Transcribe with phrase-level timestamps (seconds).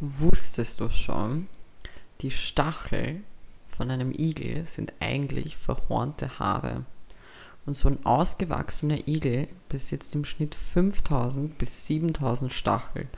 [0.00, 1.48] Wusstest du schon,
[2.20, 3.22] die Stachel
[3.68, 6.84] von einem Igel sind eigentlich verhornte Haare.
[7.64, 13.08] Und so ein ausgewachsener Igel besitzt im Schnitt 5000 bis 7000 Stachel.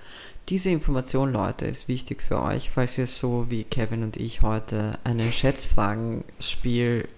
[0.48, 4.98] Diese Information, Leute, ist wichtig für euch, falls ihr so wie Kevin und ich heute
[5.04, 7.08] ein Schätzfragenspiel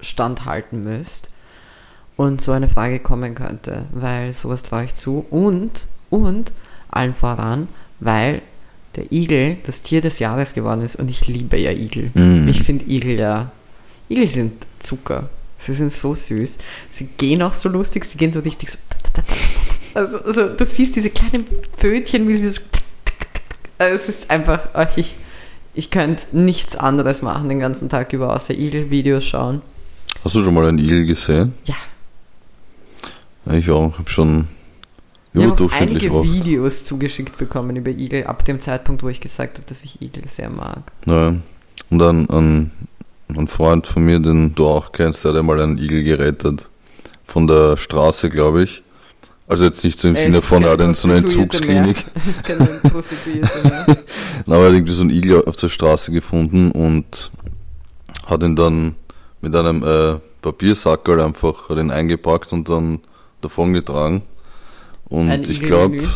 [0.00, 1.28] standhalten müsst
[2.16, 6.52] und so eine Frage kommen könnte, weil sowas traue ich zu und, und
[6.88, 7.68] allen voran,
[8.00, 8.42] weil
[8.96, 12.10] der Igel das Tier des Jahres geworden ist und ich liebe ja Igel.
[12.14, 12.48] Mm.
[12.48, 13.50] Ich finde Igel ja,
[14.08, 15.30] Igel sind Zucker.
[15.58, 16.58] Sie sind so süß.
[16.90, 18.78] Sie gehen auch so lustig, sie gehen so richtig so.
[19.94, 21.44] Also, also du siehst diese kleinen
[21.76, 22.62] Pfötchen, wie sie so.
[23.76, 25.14] Also es ist einfach, ich,
[25.74, 29.60] ich könnte nichts anderes machen den ganzen Tag über, außer Igel-Videos schauen.
[30.24, 31.52] Hast du schon mal einen Igel gesehen?
[31.66, 31.74] Ja.
[33.54, 34.48] Ich auch, ich habe schon
[35.32, 36.46] überdurchschnittlich ich habe einige oft.
[36.46, 40.24] Videos zugeschickt bekommen über Igel, ab dem Zeitpunkt, wo ich gesagt habe, dass ich Igel
[40.28, 40.92] sehr mag.
[41.06, 41.34] Ja.
[41.90, 42.70] Und dann ein,
[43.28, 46.68] ein Freund von mir, den du auch kennst, der hat einmal einen Igel gerettet.
[47.24, 48.82] Von der Straße, glaube ich.
[49.48, 51.96] Also jetzt nicht so im Sinne von, in so einer Entzugsklinik.
[52.30, 53.86] ist keine Prostituierte mehr.
[54.46, 57.30] Aber er hat irgendwie so einen Igel auf der Straße gefunden und
[58.26, 58.94] hat ihn dann
[59.40, 63.00] mit einem äh, Papiersackerl einfach hat ihn eingepackt und dann
[63.40, 64.22] davon getragen.
[65.08, 66.08] Und Ein ich glaube.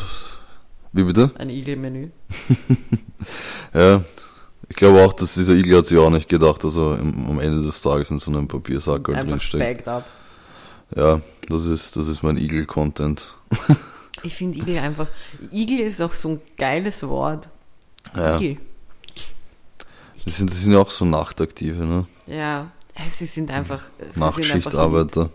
[0.93, 1.31] Wie bitte?
[1.37, 2.09] Ein Igel-Menü.
[3.75, 4.03] ja,
[4.69, 7.63] ich glaube auch, dass dieser Igel hat sich auch nicht gedacht, dass er am Ende
[7.63, 9.87] des Tages in so einem Papiersackerl drinsteckt.
[9.87, 10.07] Up.
[10.95, 13.31] Ja, das ist, das ist mein Igel-Content.
[14.23, 15.09] ich finde Igel einfach.
[15.53, 17.49] Igel ist auch so ein geiles Wort.
[18.17, 18.37] Ja.
[18.37, 18.57] Igel.
[20.17, 22.07] Sie sind, sie sind ja auch so Nachtaktive, ne?
[22.27, 22.71] Ja,
[23.07, 23.83] sie sind einfach.
[24.11, 25.31] Sie Nachtschichtarbeiter.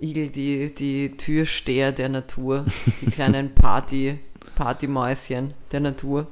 [0.00, 2.64] Igel, die, die Türsteher der Natur,
[3.00, 4.18] die kleinen Party,
[4.54, 6.26] Partymäuschen der Natur.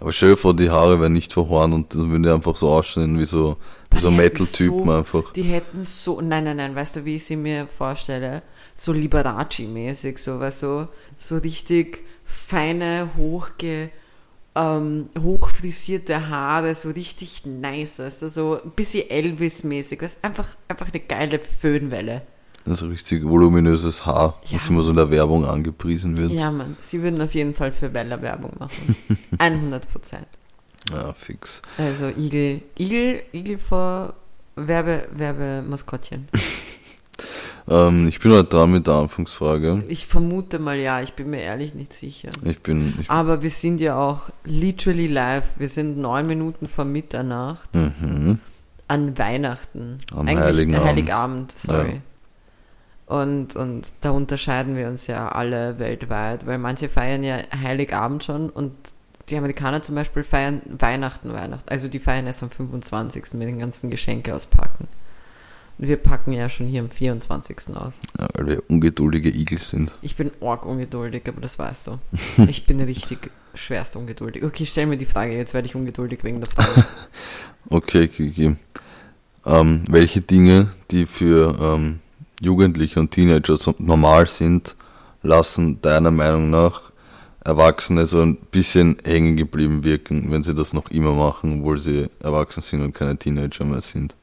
[0.00, 3.18] Aber dir vor, die Haare wären nicht verhornt und dann würden die einfach so aussehen
[3.18, 3.56] wie so,
[3.90, 5.32] wie so Metal-Typen so, einfach.
[5.32, 8.42] Die hätten so, nein, nein, nein, weißt du, wie ich sie mir vorstelle?
[8.74, 13.90] So Liberace-mäßig, so, weißt du, so richtig feine, hochge,
[14.56, 20.88] ähm, hochfrisierte Haare, so richtig nice, weißt du, so ein bisschen Elvis-mäßig, weißt einfach, einfach
[20.92, 22.22] eine geile Föhnwelle.
[22.64, 24.56] Das ist ein richtig voluminöses Haar, ja.
[24.56, 26.32] das immer so in der Werbung angepriesen wird.
[26.32, 28.96] Ja, Mann, sie würden auf jeden Fall für Wella Werbung machen.
[29.38, 30.26] 100 Prozent.
[30.90, 31.60] Ja, fix.
[31.76, 34.14] Also Igel, Igel, Igel vor
[34.56, 36.28] Werbe, Werbemaskottchen.
[37.68, 39.84] ähm, ich bin halt dran mit der Anfangsfrage.
[39.88, 42.30] Ich vermute mal ja, ich bin mir ehrlich nicht sicher.
[42.44, 42.94] Ich bin.
[43.00, 45.54] Ich Aber wir sind ja auch literally live.
[45.58, 47.74] Wir sind neun Minuten vor Mitternacht.
[47.74, 48.38] Mhm.
[48.88, 49.98] An Weihnachten.
[50.12, 51.94] Am Eigentlich Heiligen Heiligabend, sorry.
[51.94, 52.00] Ja.
[53.06, 58.48] Und, und da unterscheiden wir uns ja alle weltweit, weil manche feiern ja Heiligabend schon
[58.48, 58.72] und
[59.28, 61.68] die Amerikaner zum Beispiel feiern Weihnachten, Weihnachten.
[61.68, 63.34] Also die feiern erst am 25.
[63.34, 64.88] mit den ganzen Geschenke auspacken.
[65.78, 67.74] Und wir packen ja schon hier am 24.
[67.74, 67.94] aus.
[68.18, 69.92] Ja, weil wir ungeduldige Igel sind.
[70.02, 71.98] Ich bin arg ungeduldig, aber das weißt du.
[72.48, 74.44] ich bin richtig schwerst ungeduldig.
[74.44, 76.86] Okay, stell mir die Frage, jetzt werde ich ungeduldig wegen der Frage.
[77.70, 78.56] okay, okay, okay.
[79.46, 82.00] Ähm, welche Dinge, die für ähm,
[82.44, 84.76] Jugendliche und Teenager normal sind,
[85.22, 86.82] lassen deiner Meinung nach
[87.44, 92.08] Erwachsene so ein bisschen hängen geblieben wirken, wenn sie das noch immer machen, obwohl sie
[92.20, 94.14] erwachsen sind und keine Teenager mehr sind.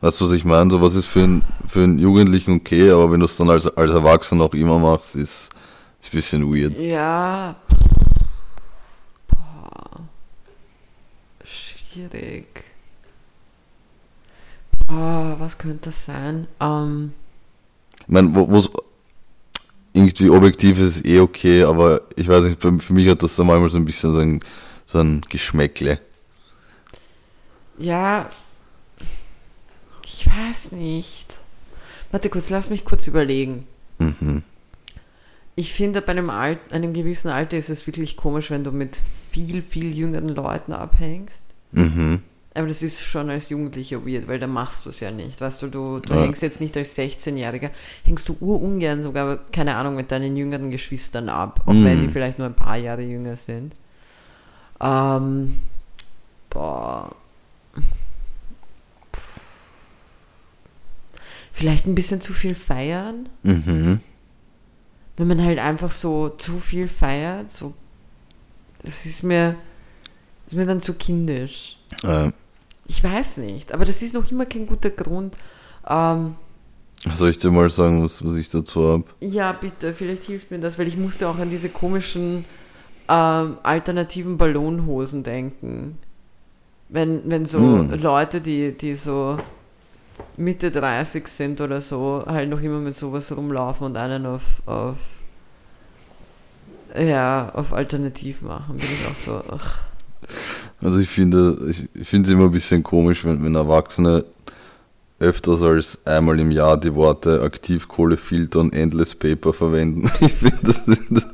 [0.00, 0.70] Weißt du, was ich meine?
[0.70, 3.66] So was ist für, ein, für einen Jugendlichen okay, aber wenn du es dann als,
[3.66, 5.50] als Erwachsener noch immer machst, ist
[6.00, 6.78] es ein bisschen weird.
[6.78, 7.56] Ja.
[9.28, 10.00] Boah.
[11.42, 12.67] Schwierig.
[14.88, 16.46] Oh, was könnte das sein?
[16.60, 17.12] Ähm,
[18.00, 18.70] ich meine, wo es
[19.92, 23.70] irgendwie objektiv ist, eh okay, aber ich weiß nicht, für mich hat das dann manchmal
[23.70, 24.40] so ein bisschen so ein,
[24.86, 25.98] so ein Geschmäckle.
[27.78, 28.28] Ja,
[30.04, 31.38] ich weiß nicht.
[32.10, 33.66] Warte kurz, lass mich kurz überlegen.
[33.98, 34.42] Mhm.
[35.54, 38.96] Ich finde, bei einem, Alt, einem gewissen Alter ist es wirklich komisch, wenn du mit
[38.96, 41.46] viel, viel jüngeren Leuten abhängst.
[41.72, 42.22] Mhm.
[42.58, 45.40] Aber das ist schon als Jugendlicher weird, weil da machst du es ja nicht.
[45.40, 46.22] Weißt du, du, du ja.
[46.22, 47.70] hängst jetzt nicht als 16-Jähriger,
[48.02, 51.84] hängst du urungern sogar, keine Ahnung, mit deinen jüngeren Geschwistern ab, auch mm.
[51.84, 53.76] wenn die vielleicht nur ein paar Jahre jünger sind.
[54.80, 55.60] Ähm,
[56.50, 57.14] boah.
[61.52, 63.28] Vielleicht ein bisschen zu viel feiern.
[63.44, 64.00] Mhm.
[65.16, 67.72] Wenn man halt einfach so zu viel feiert, so,
[68.82, 69.52] das ist mir,
[70.46, 71.78] das ist mir dann zu kindisch.
[72.02, 72.32] Ja.
[72.88, 75.36] Ich weiß nicht, aber das ist noch immer kein guter Grund,
[75.88, 76.34] ähm,
[77.14, 79.04] Soll ich dir mal sagen, was, was ich dazu habe?
[79.20, 82.44] Ja, bitte, vielleicht hilft mir das, weil ich musste auch an diese komischen
[83.08, 85.98] ähm, alternativen Ballonhosen denken.
[86.88, 87.94] Wenn, wenn so mm.
[88.02, 89.38] Leute, die, die so
[90.36, 94.96] Mitte 30 sind oder so, halt noch immer mit sowas rumlaufen und einen auf, auf
[96.98, 99.40] ja, auf Alternativ machen, bin ich auch so.
[99.52, 99.78] Ach.
[100.80, 104.24] Also ich finde, ich, ich finde es immer ein bisschen komisch, wenn, wenn Erwachsene
[105.20, 110.08] öfters als einmal im Jahr die Worte Aktivkohlefilter und Endless Paper verwenden.
[110.20, 111.26] Ich finde, das, das,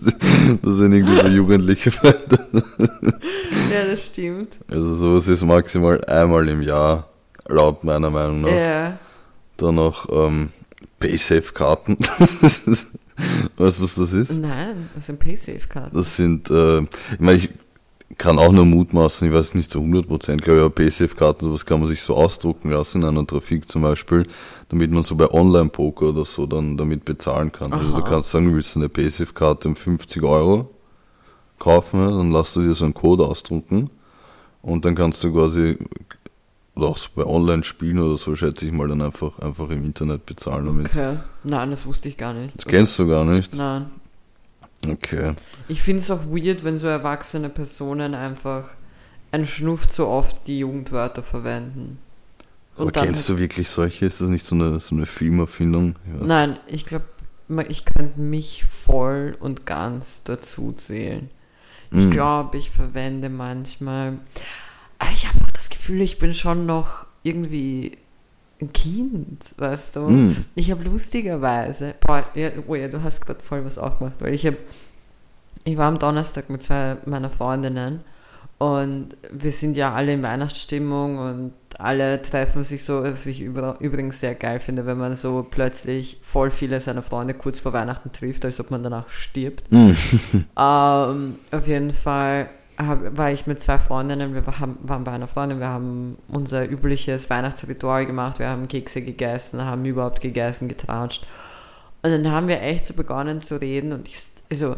[0.63, 1.91] das sind irgendwie so Jugendliche.
[2.03, 4.57] ja, das stimmt.
[4.69, 7.09] Also sowas ist maximal einmal im Jahr,
[7.47, 8.51] laut meiner Meinung nach.
[8.51, 8.99] Ja.
[9.59, 10.49] Dann noch ähm,
[11.01, 11.99] Paysafe-Karten.
[13.57, 14.33] weißt du, was das ist?
[14.33, 15.97] Nein, was sind Paysafe-Karten?
[15.97, 17.51] Das sind, äh, ich meine, ich
[18.19, 21.67] kann auch nur mutmaßen, ich weiß nicht zu 100 Prozent, glaube ich, aber PaySafe-Karten, sowas
[21.67, 24.27] kann man sich so ausdrucken lassen in einer Trafik zum Beispiel,
[24.69, 27.73] damit man so bei Online-Poker oder so dann damit bezahlen kann.
[27.73, 27.81] Aha.
[27.81, 30.71] Also du kannst sagen, du willst eine PaySafe-Karte um 50 Euro
[31.59, 33.91] kaufen, dann lass du dir so einen Code ausdrucken
[34.63, 35.79] und dann kannst du quasi
[36.77, 40.27] oder auch so bei Online-Spielen oder so, schätze ich mal, dann einfach, einfach im Internet
[40.27, 40.87] bezahlen damit.
[40.87, 41.19] Okay.
[41.45, 42.57] Nein, das wusste ich gar nicht.
[42.57, 43.55] Das kennst du gar nicht?
[43.55, 43.87] Nein.
[44.89, 45.35] Okay.
[45.69, 48.69] Ich finde es auch weird, wenn so erwachsene Personen einfach
[49.33, 51.99] ein Schnuff zu oft die Jugendwörter verwenden.
[52.77, 54.07] Und Aber kennst du wirklich solche?
[54.07, 55.97] Ist das nicht so eine, so eine Filmerfindung?
[56.07, 57.07] Ich Nein, ich glaube,
[57.69, 61.31] ich könnte mich voll und ganz dazu zählen.
[61.91, 62.11] Ich mm.
[62.11, 64.19] glaube, ich verwende manchmal.
[65.13, 67.99] Ich habe auch das Gefühl, ich bin schon noch irgendwie
[68.65, 70.01] ein Kind, weißt du.
[70.09, 70.45] Mm.
[70.55, 74.47] Ich habe lustigerweise, boah, ja, oh ja, du hast gerade voll was aufgemacht, weil ich
[74.47, 74.57] habe,
[75.65, 78.01] ich war am Donnerstag mit zwei meiner Freundinnen
[78.59, 84.21] und wir sind ja alle in Weihnachtsstimmung und alle treffen sich so, was ich übrigens
[84.21, 88.45] sehr geil finde, wenn man so plötzlich voll viele seiner Freunde kurz vor Weihnachten trifft,
[88.45, 89.71] als ob man danach stirbt.
[89.71, 89.91] Mm.
[90.57, 95.69] ähm, auf jeden Fall war ich mit zwei Freundinnen, wir waren bei einer Freundin, wir
[95.69, 101.27] haben unser übliches Weihnachtsritual gemacht, wir haben Kekse gegessen, haben überhaupt gegessen, getratscht.
[102.03, 104.19] Und dann haben wir echt so begonnen zu reden und ich,
[104.51, 104.77] also,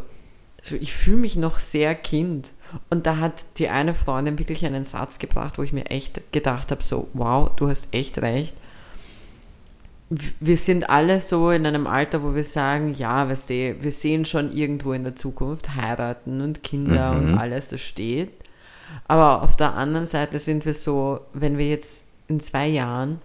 [0.61, 2.51] also ich fühle mich noch sehr Kind.
[2.91, 6.71] Und da hat die eine Freundin wirklich einen Satz gebracht, wo ich mir echt gedacht
[6.71, 8.55] habe, so, wow, du hast echt recht
[10.09, 14.25] wir sind alle so in einem Alter, wo wir sagen, ja, weißt du, wir sehen
[14.25, 17.19] schon irgendwo in der Zukunft heiraten und Kinder mhm.
[17.33, 18.31] und alles, das steht.
[19.09, 23.21] Aber auf der anderen Seite sind wir so, wenn wir jetzt in zwei Jahren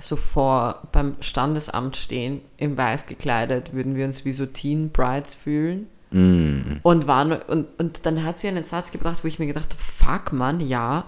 [0.00, 5.34] so vor beim Standesamt stehen, im Weiß gekleidet, würden wir uns wie so Teen Brides
[5.34, 5.86] fühlen.
[6.10, 6.78] Mm.
[6.82, 9.82] Und, waren, und, und dann hat sie einen Satz gebracht, wo ich mir gedacht habe,
[9.82, 11.04] fuck man, ja.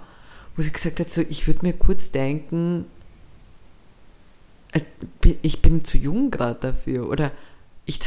[0.56, 2.86] Wo sie gesagt hat, so, ich würde mir kurz denken,
[5.42, 7.32] ich bin zu jung gerade dafür oder
[7.84, 8.00] ich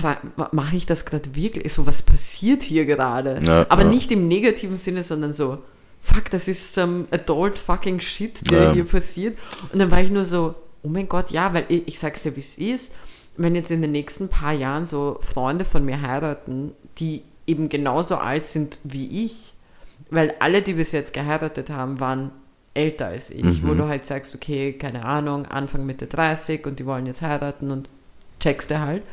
[0.51, 3.89] mache ich das gerade wirklich so was passiert hier gerade ja, aber ja.
[3.89, 5.59] nicht im negativen Sinne sondern so
[6.01, 8.73] fuck das ist some adult fucking shit der ja.
[8.73, 9.37] hier passiert
[9.71, 12.35] und dann war ich nur so oh mein Gott ja weil ich, ich sag's ja
[12.35, 12.93] wie es ist
[13.37, 18.17] wenn jetzt in den nächsten paar Jahren so Freunde von mir heiraten die eben genauso
[18.17, 19.53] alt sind wie ich
[20.09, 22.31] weil alle die bis jetzt geheiratet haben waren
[22.73, 23.67] älter als ich, mhm.
[23.67, 27.71] wo du halt sagst, okay, keine Ahnung, Anfang Mitte 30 und die wollen jetzt heiraten
[27.71, 27.89] und
[28.39, 29.03] checkst du halt.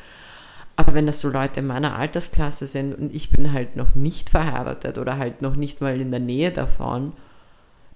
[0.77, 4.29] Aber wenn das so Leute in meiner Altersklasse sind und ich bin halt noch nicht
[4.29, 7.15] verheiratet oder halt noch nicht mal in der Nähe davon,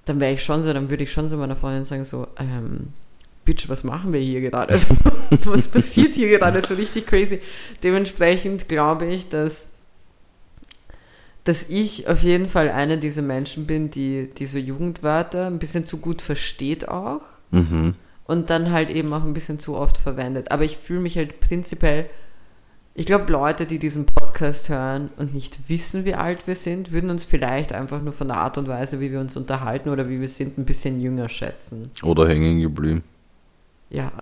[0.06, 2.88] dann wäre ich schon so, dann würde ich schon so meiner Freundin sagen, so, ähm,
[3.44, 4.72] Bitch, was machen wir hier gerade?
[4.72, 4.88] Also,
[5.44, 6.60] was passiert hier gerade?
[6.62, 7.40] So richtig crazy.
[7.82, 9.70] Dementsprechend glaube ich, dass
[11.44, 15.98] dass ich auf jeden Fall eine dieser Menschen bin, die diese Jugendwörter ein bisschen zu
[15.98, 17.94] gut versteht auch mhm.
[18.24, 20.50] und dann halt eben auch ein bisschen zu oft verwendet.
[20.50, 22.10] Aber ich fühle mich halt prinzipiell,
[22.94, 27.08] ich glaube, Leute, die diesen Podcast hören und nicht wissen, wie alt wir sind, würden
[27.08, 30.20] uns vielleicht einfach nur von der Art und Weise, wie wir uns unterhalten oder wie
[30.20, 31.90] wir sind, ein bisschen jünger schätzen.
[32.02, 33.02] Oder hängen geblieben.
[33.88, 34.12] Ja,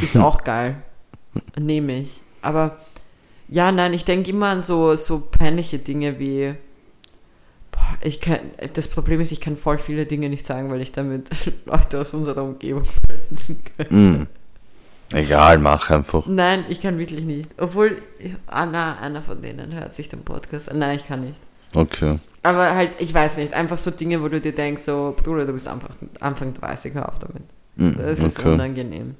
[0.00, 0.76] ist auch geil.
[1.58, 2.22] Nehme ich.
[2.40, 2.78] Aber
[3.48, 6.54] ja, nein, ich denke immer an so, so peinliche Dinge wie.
[7.72, 8.38] Boah, ich kann,
[8.74, 11.28] das Problem ist, ich kann voll viele Dinge nicht sagen, weil ich damit
[11.64, 12.84] Leute aus unserer Umgebung
[13.30, 13.94] verletzen könnte.
[13.94, 14.26] Mm.
[15.14, 16.26] Egal, mach einfach.
[16.26, 17.48] Nein, ich kann wirklich nicht.
[17.56, 17.96] Obwohl,
[18.46, 20.80] Anna, einer von denen hört sich den Podcast an.
[20.80, 21.40] Nein, ich kann nicht.
[21.74, 22.18] Okay.
[22.42, 25.54] Aber halt, ich weiß nicht, einfach so Dinge, wo du dir denkst, so, Bruder, du
[25.54, 27.42] bist einfach Anfang 30, hör auf damit.
[27.76, 28.52] Mm, das ist okay.
[28.52, 29.16] unangenehm.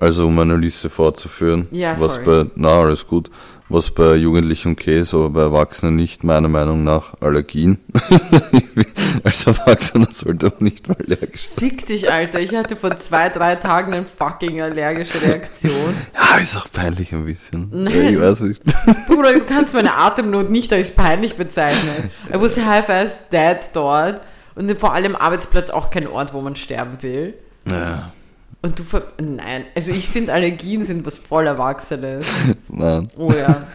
[0.00, 2.44] Also um eine Liste fortzuführen, Ja, was sorry.
[2.44, 3.30] bei, na alles gut,
[3.68, 7.78] was bei Jugendlichen okay ist, aber bei Erwachsenen nicht, meiner Meinung nach Allergien.
[9.24, 11.58] Als Erwachsener sollte man nicht mal allergisch sein.
[11.58, 12.40] Fick dich, Alter.
[12.40, 15.94] Ich hatte vor zwei, drei Tagen eine fucking allergische Reaktion.
[16.14, 17.68] Ja, ist auch peinlich ein bisschen.
[17.72, 18.14] Nein.
[18.14, 18.62] Ich weiß nicht.
[19.08, 22.10] Bruder, du kannst meine Atemnot nicht als peinlich bezeichnen.
[22.32, 24.20] I was half as dead dort.
[24.54, 27.34] Und vor allem Arbeitsplatz auch kein Ort, wo man sterben will.
[27.68, 28.12] Ja,
[28.62, 32.26] Und du ver Nein, also ich finde Allergien sind was voll Erwachsenes.
[32.68, 33.08] nein.
[33.16, 33.66] Oh ja.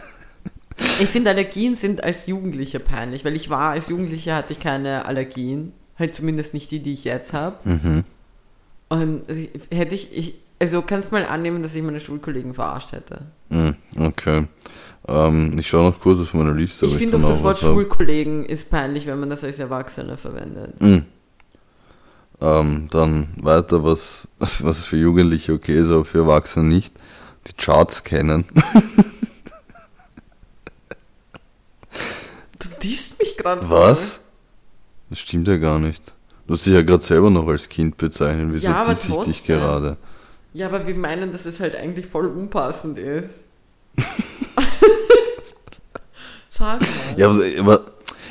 [1.00, 5.06] Ich finde Allergien sind als Jugendlicher peinlich, weil ich war, als Jugendlicher hatte ich keine
[5.06, 5.72] Allergien.
[5.98, 7.56] Halt zumindest nicht die, die ich jetzt habe.
[7.64, 8.04] Mhm.
[8.88, 9.22] Und
[9.70, 13.22] hätte ich, ich, also kannst mal annehmen, dass ich meine Schulkollegen verarscht hätte.
[13.48, 14.46] Mhm, Okay.
[15.06, 16.86] Ähm, ich schaue noch kurz auf meine Liste.
[16.86, 17.72] Ich finde auch das Wort hab.
[17.72, 20.80] Schulkollegen ist peinlich, wenn man das als Erwachsener verwendet.
[20.80, 21.04] Mhm.
[22.44, 26.94] Ähm, dann weiter, was, was für Jugendliche okay ist, aber für Erwachsene nicht.
[27.46, 28.44] Die Charts kennen.
[32.58, 33.68] Du disst mich gerade.
[33.68, 34.20] Was?
[35.10, 36.14] Das stimmt ja gar nicht.
[36.46, 38.48] Du hast dich ja gerade selber noch als Kind bezeichnet.
[38.52, 39.98] Wieso Ja, diss ich dich gerade?
[40.54, 43.40] Ja, aber wir meinen, dass es halt eigentlich voll unpassend ist.
[46.58, 46.78] Mal.
[47.16, 47.84] Ja, aber, aber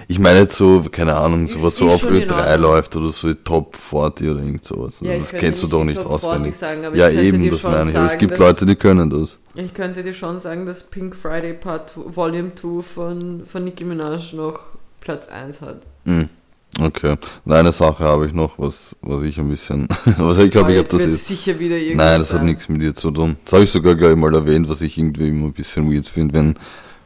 [0.07, 2.61] ich meine jetzt so, keine Ahnung, sowas so auf schon in Ö3 Ordnung.
[2.61, 4.99] läuft oder so Top 40 oder irgend sowas.
[5.01, 6.55] Ja, das kennst du doch nicht Top 40 auswendig.
[6.55, 7.95] sagen, ja, eben, das meine ich.
[7.97, 9.39] Aber es gibt Leute, die können das.
[9.55, 13.83] Ich könnte dir schon sagen, dass Pink Friday Part 2, Volume 2 von, von Nicki
[13.83, 14.59] Minaj noch
[14.99, 15.81] Platz 1 hat.
[16.05, 16.29] Hm.
[16.79, 17.15] Okay.
[17.45, 19.87] Und eine Sache habe ich noch, was, was ich ein bisschen.
[20.17, 21.27] was ich glaube, ich habe das jetzt.
[21.27, 23.37] sicher wieder irgendwas Nein, das hat nichts mit dir zu tun.
[23.45, 26.33] Das habe ich sogar gleich mal erwähnt, was ich irgendwie immer ein bisschen weird finde,
[26.33, 26.55] wenn,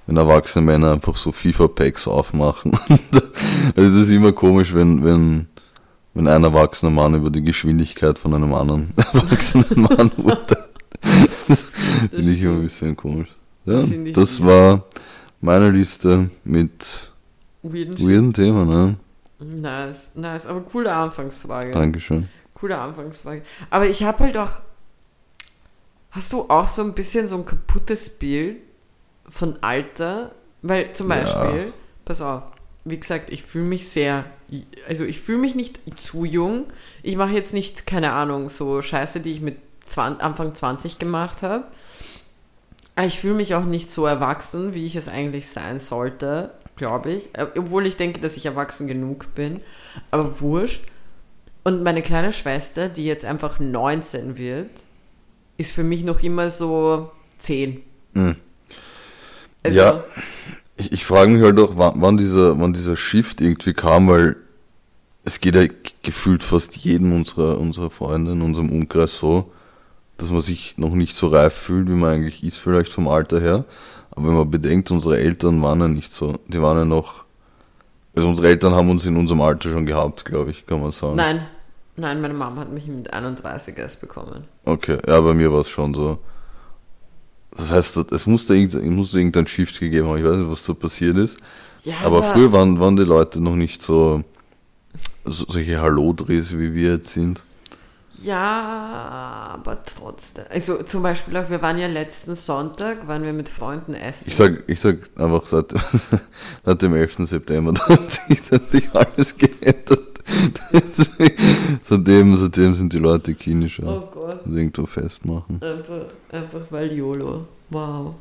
[0.08, 2.72] wenn erwachsene Männer einfach so FIFA-Packs aufmachen.
[3.76, 5.48] also es ist immer komisch, wenn, wenn,
[6.14, 10.70] wenn ein erwachsener Mann über die Geschwindigkeit von einem anderen erwachsenen Mann urteilt.
[11.48, 11.66] Das
[12.10, 13.30] finde ich immer ein bisschen komisch.
[13.66, 13.84] Ja,
[14.14, 14.86] das war
[15.42, 17.12] meine Liste mit
[17.62, 18.68] Weirden weirden Themen.
[18.68, 18.96] Ne?
[19.40, 20.48] Nice, nice.
[20.48, 21.72] Aber coole Anfangsfrage.
[21.72, 22.30] Dankeschön.
[22.54, 23.44] Coole Anfangsfrage.
[23.70, 24.52] Aber ich habe halt auch.
[26.12, 28.58] Hast du auch so ein bisschen so ein kaputtes Bild
[29.30, 30.32] von Alter?
[30.62, 31.18] Weil zum Ja.
[31.18, 31.74] Beispiel,
[32.06, 32.44] pass auf,
[32.86, 34.26] wie gesagt, ich fühle mich sehr.
[34.88, 36.66] Also ich fühle mich nicht zu jung.
[37.04, 41.44] Ich mache jetzt nicht, keine Ahnung, so Scheiße, die ich mit 20, Anfang 20 gemacht
[41.44, 41.66] habe.
[42.96, 47.12] Aber ich fühle mich auch nicht so erwachsen, wie ich es eigentlich sein sollte, glaube
[47.12, 47.30] ich.
[47.34, 49.62] Äh, Obwohl ich denke, dass ich erwachsen genug bin.
[50.10, 50.84] Aber wurscht.
[51.64, 54.70] Und meine kleine Schwester, die jetzt einfach 19 wird,
[55.58, 57.84] ist für mich noch immer so 10.
[58.14, 58.36] Mhm.
[59.68, 60.04] Also, Ja.
[60.80, 64.36] Ich, ich frage mich halt auch, wann, wann, dieser, wann dieser Shift irgendwie kam, weil
[65.26, 65.64] es geht ja
[66.04, 69.52] gefühlt fast jedem unserer, unserer Freunde in unserem Umkreis so,
[70.18, 73.42] dass man sich noch nicht so reif fühlt, wie man eigentlich ist, vielleicht vom Alter
[73.42, 73.66] her.
[74.12, 76.36] Aber wenn man bedenkt, unsere Eltern waren ja nicht so.
[76.48, 77.26] Die waren ja noch.
[78.16, 81.18] Also unsere Eltern haben uns in unserem Alter schon gehabt, glaube ich, kann man sagen.
[81.18, 81.48] Nein,
[81.98, 84.46] nein, meine Mama hat mich mit 31 erst bekommen.
[84.66, 86.20] Okay, ja, bei mir war es schon so.
[87.58, 88.54] Das heißt, es musste,
[88.90, 90.18] musste irgendein Shift gegeben haben.
[90.18, 91.38] Ich weiß nicht, was da passiert ist.
[91.84, 94.24] Ja, Aber früher waren, waren die Leute noch nicht so,
[95.26, 97.44] so solche Hallo-Drehs, wie wir jetzt sind.
[98.24, 100.46] Ja, aber trotzdem.
[100.50, 104.26] Also zum Beispiel auch, wir waren ja letzten Sonntag, waren wir mit Freunden essen.
[104.28, 105.74] Ich sag, ich sag einfach seit,
[106.66, 107.18] seit dem 11.
[107.20, 110.17] September, da hat sich, da hat sich alles geändert.
[111.84, 114.46] Seitdem, seitdem sind die Leute kindischer oh Gott.
[114.46, 115.62] und irgendwo festmachen.
[115.62, 117.46] Einfach, einfach weil YOLO.
[117.70, 118.16] Wow.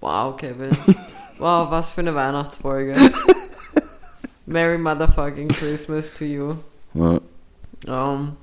[0.00, 0.70] Wow, Kevin.
[1.38, 2.94] Wow, was für eine Weihnachtsfolge.
[4.46, 6.54] Merry motherfucking Christmas to you.
[6.94, 7.18] Ja,
[7.88, 8.36] Um,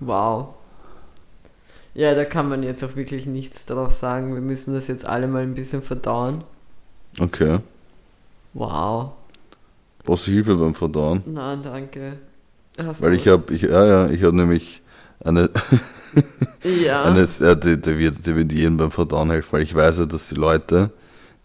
[0.00, 0.54] wow.
[1.94, 4.34] Ja, da kann man jetzt auch wirklich nichts darauf sagen.
[4.34, 6.44] Wir müssen das jetzt alle mal ein bisschen verdauen.
[7.20, 7.60] okay.
[8.52, 9.12] Wow.
[10.06, 11.22] Brauchst du Hilfe beim Verdauen?
[11.26, 12.14] Na, danke.
[12.78, 14.82] Hast Weil ich habe, ich, ja, ja, ich habe nämlich
[15.24, 15.50] eine,
[16.84, 17.04] Ja.
[17.04, 20.06] Eines, ja, der, der, wird, der wird jedem beim Verdauen helfen, weil ich weiß ja,
[20.06, 20.90] dass die Leute,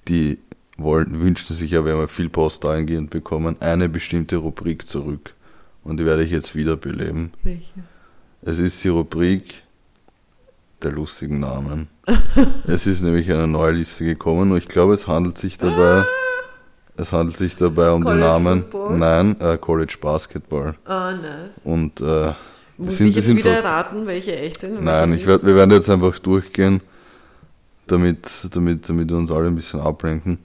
[0.08, 0.39] die
[0.77, 5.36] wollen, wünschen sich ja, wenn wir viel Post eingehend bekommen, eine bestimmte Rubrik zurück.
[5.84, 7.34] Und die werde ich jetzt wiederbeleben.
[7.44, 7.84] Welche?
[8.41, 9.63] Es ist die Rubrik
[10.82, 11.88] der lustigen Namen.
[12.68, 16.03] es ist nämlich eine neue Liste gekommen und ich glaube, es handelt sich dabei,
[17.01, 18.98] es handelt sich dabei um College den Namen, Football?
[18.98, 20.75] nein, äh, College Basketball.
[20.86, 21.62] Ah, nice.
[21.63, 22.34] Und äh,
[22.77, 24.84] Muss sind- ich jetzt sind wieder fast- raten, welche echt sind?
[24.84, 26.81] Nein, ich werd, wir werden jetzt einfach durchgehen,
[27.88, 30.39] damit, damit, damit wir uns alle ein bisschen ablenken.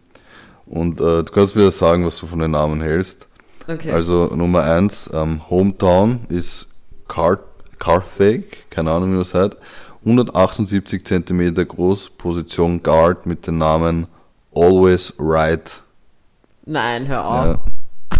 [0.66, 3.28] Und äh, du kannst mir sagen, was du von den Namen hältst.
[3.68, 3.90] Okay.
[3.92, 6.66] Also Nummer eins, ähm, Hometown ist
[7.08, 7.38] Car
[7.78, 9.56] Carthage, keine Ahnung wie das heißt.
[10.04, 14.06] 178 cm groß, Position Guard mit dem Namen
[14.54, 15.82] Always Right.
[16.66, 17.46] Nein, hör auf.
[17.46, 17.61] Ja.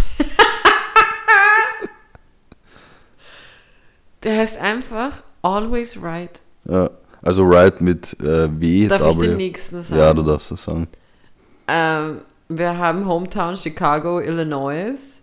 [4.23, 6.41] Der heißt einfach Always Right.
[6.65, 6.91] Ja,
[7.23, 8.87] also Right mit äh, W.
[8.87, 9.27] Darf ich W.
[9.27, 10.01] den nächsten sagen?
[10.01, 10.87] Ja, du darfst das sagen.
[11.67, 15.21] Ähm, wir haben Hometown Chicago, Illinois.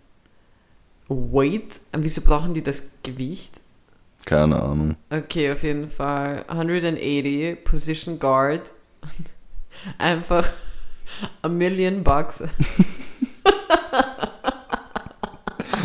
[1.08, 1.80] Weight.
[1.92, 3.60] Wieso brauchen die das Gewicht?
[4.26, 4.96] Keine Ahnung.
[5.10, 6.44] Okay, auf jeden Fall.
[6.48, 8.70] 180, Position Guard.
[9.98, 10.46] Einfach
[11.42, 12.42] a million bucks.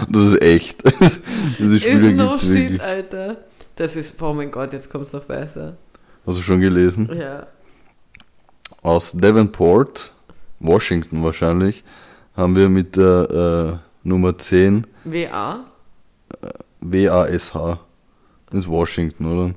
[0.09, 0.83] Das ist echt.
[1.59, 2.81] Diese Spieler Ist no shit, wirklich.
[2.81, 3.37] Alter.
[3.75, 5.77] Das ist, oh mein Gott, jetzt kommt's noch besser.
[6.25, 7.09] Hast du schon gelesen?
[7.17, 7.47] Ja.
[8.81, 10.11] Aus Davenport,
[10.59, 11.83] Washington wahrscheinlich,
[12.35, 15.65] haben wir mit der äh, Nummer 10 WA?
[16.81, 17.51] WASH.
[17.51, 19.53] Das ist Washington, oder?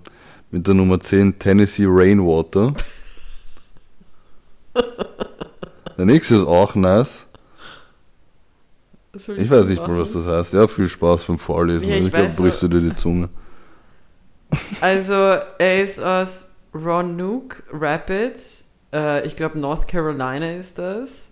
[0.51, 2.75] Mit der Nummer 10 Tennessee Rainwater.
[5.99, 7.27] Der nächste ist auch nice.
[9.15, 10.55] Ich weiß nicht mal, was das heißt.
[10.55, 11.89] Ja, viel Spaß beim Vorlesen.
[11.89, 13.29] Ja, ich ich glaube, brichst du dir die Zunge.
[14.83, 18.67] Also, er ist aus Roanoke Rapids.
[18.93, 21.31] Äh, ich glaube, North Carolina ist das.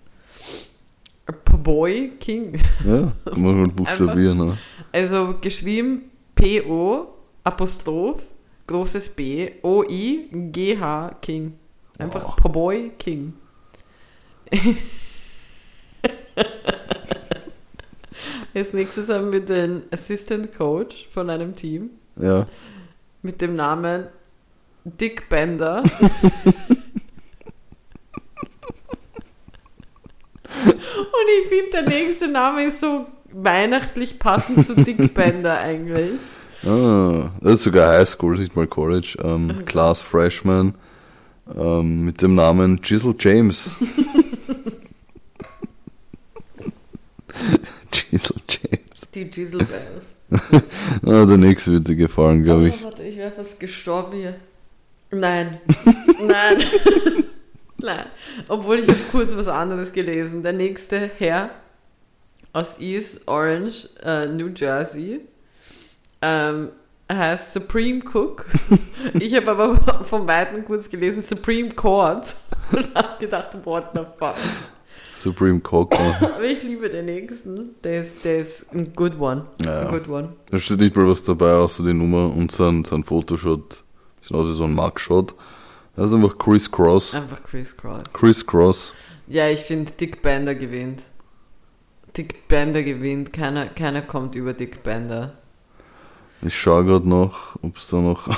[1.62, 2.58] Boy King.
[2.84, 4.38] Ja, kann man halt buchstabieren.
[4.38, 4.58] Ne?
[4.92, 7.08] Also geschrieben P-O,
[7.44, 8.22] Apostroph,
[8.66, 11.54] großes B, O-I, G-H, King.
[11.98, 12.36] Einfach Wow.
[12.36, 13.34] Poboy King.
[18.54, 22.46] Als nächstes haben wir den Assistant Coach von einem Team Ja.
[23.22, 24.06] mit dem Namen
[24.84, 25.82] Dick Bender.
[30.62, 36.12] Und ich finde, der nächste Name ist so weihnachtlich passend zu Dick Bender eigentlich.
[36.66, 39.16] Ah, das ist sogar Highschool, nicht mal College.
[39.22, 40.74] Ähm, Class Freshman
[41.56, 43.70] ähm, mit dem Namen Giselle James.
[47.90, 49.06] Giselle James.
[49.14, 50.04] Die Giselle Bells.
[51.04, 52.74] Ah, der nächste wird dir gefallen, glaube ich.
[52.80, 54.36] Oh, warte, ich wäre fast gestorben hier.
[55.10, 55.60] Nein.
[56.26, 56.62] Nein.
[57.78, 58.06] Nein.
[58.48, 60.42] Obwohl ich habe kurz was anderes gelesen.
[60.42, 61.50] Der nächste Herr
[62.52, 65.20] aus East Orange, äh, New Jersey,
[66.22, 66.68] ähm,
[67.16, 68.46] heißt Supreme Cook.
[69.14, 72.34] Ich habe aber vom Weiten kurz gelesen Supreme Court
[72.72, 74.36] und habe gedacht, what the fuck.
[75.20, 75.60] Supreme.
[75.70, 77.74] Aber ich liebe den nächsten.
[77.84, 79.46] Der ist, der ist ein good one.
[79.62, 79.88] Ja.
[79.88, 80.32] A good one.
[80.50, 83.82] Da steht nicht mal was dabei, außer die Nummer und sein, sein Fotoshot.
[84.22, 85.34] Ist also so ein Mugshot.
[85.94, 87.14] Das ist einfach Chris Cross.
[87.14, 88.02] Einfach Chris Cross.
[88.14, 88.94] Chris Cross.
[89.26, 91.02] Ja, ich finde, Dick Bender gewinnt.
[92.16, 93.32] Dick Bender gewinnt.
[93.32, 95.34] Keiner, keiner kommt über Dick Bender.
[96.42, 98.28] Ich schaue gerade noch, ob es da noch.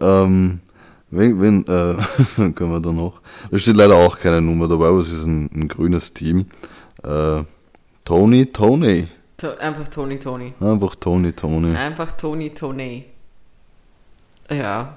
[0.00, 0.60] ähm,
[1.10, 1.96] wenn, wenn äh,
[2.52, 3.20] können wir da noch.
[3.50, 6.46] Da steht leider auch keine Nummer dabei, aber es ist ein, ein grünes Team.
[7.02, 7.42] Äh,
[8.04, 9.08] Tony, Tony.
[9.36, 10.54] To einfach Tony Tony.
[10.60, 11.76] Einfach Tony, Tony.
[11.76, 13.04] Einfach Tony Tony.
[14.50, 14.96] Ja.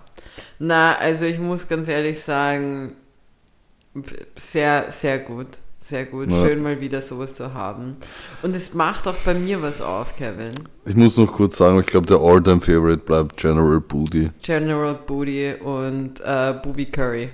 [0.60, 2.94] Na, also ich muss ganz ehrlich sagen,
[4.36, 5.48] sehr, sehr gut.
[5.82, 6.30] Sehr gut.
[6.30, 6.46] Ja.
[6.46, 7.96] Schön mal wieder sowas zu haben.
[8.42, 10.50] Und es macht auch bei mir was auf, Kevin.
[10.86, 14.30] Ich muss noch kurz sagen, ich glaube, der All-Time-Favorite bleibt General Booty.
[14.42, 17.30] General Booty und äh, Booby Curry.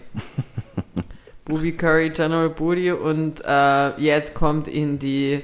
[1.45, 5.41] Booby Curry, General Booty und äh, jetzt kommt in die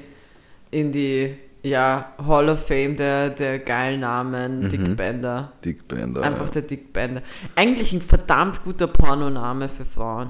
[0.71, 4.69] in die ja, Hall of Fame der, der geilen Namen Mhm.
[4.69, 5.51] Dick Bender.
[5.63, 6.23] Dick Bender.
[6.23, 7.21] Einfach der Dick Bender.
[7.55, 10.29] Eigentlich ein verdammt guter Pornoname für Frauen.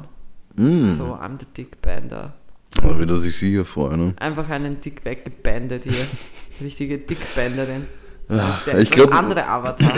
[0.55, 0.89] Mm.
[0.89, 2.33] So, I'm the Dick Bender.
[2.81, 4.07] Aber wieder sich sicher freuen.
[4.07, 4.13] Ne?
[4.19, 6.05] Einfach einen Dick weggebandet hier.
[6.61, 7.87] Richtige Dick Banderin.
[8.29, 9.91] Ja, Der ich glaube, andere Avatar.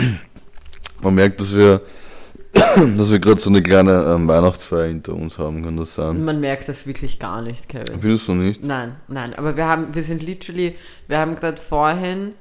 [1.02, 1.82] man merkt, dass wir,
[2.52, 6.24] dass wir gerade so eine kleine ähm, Weihnachtsfeier hinter uns haben, kann das sein?
[6.24, 8.00] Man merkt das wirklich gar nicht, Kevin.
[8.00, 8.64] Findest du nicht?
[8.64, 12.32] Nein, nein, aber wir haben, wir sind literally, wir haben gerade vorhin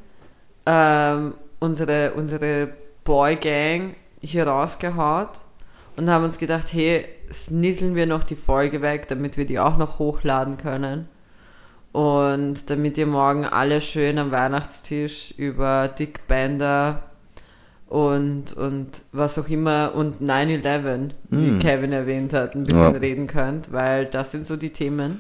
[0.66, 2.70] ähm, unsere, unsere
[3.04, 5.43] Boy Gang hier rausgehaut
[5.98, 9.78] und haben uns gedacht, hey, snisseln wir noch die Folge weg, damit wir die auch
[9.78, 11.08] noch hochladen können.
[11.92, 17.04] Und damit ihr morgen alle schön am Weihnachtstisch über Dick Bender
[17.88, 21.60] und, und was auch immer und 9-11, wie Mm.
[21.60, 23.00] Kevin erwähnt hat, ein bisschen Ja.
[23.00, 25.20] reden könnt, weil das sind so die Themen,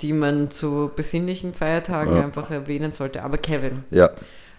[0.00, 2.22] die man zu besinnlichen Feiertagen Ja.
[2.22, 3.24] einfach erwähnen sollte.
[3.24, 4.10] Aber Kevin, Ja.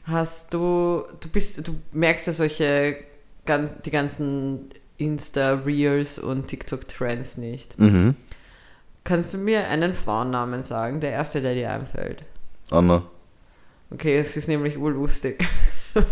[0.06, 2.98] hast du, du bist, du merkst ja solche,
[3.86, 4.70] die ganzen
[5.04, 7.80] Insta-Reels und TikTok-Trends nicht.
[7.80, 8.16] Mhm.
[9.04, 11.00] Kannst du mir einen Frauennamen sagen?
[11.02, 12.24] Der erste, der dir einfällt.
[12.72, 13.04] Anna.
[13.92, 15.46] Okay, es ist nämlich urlustig.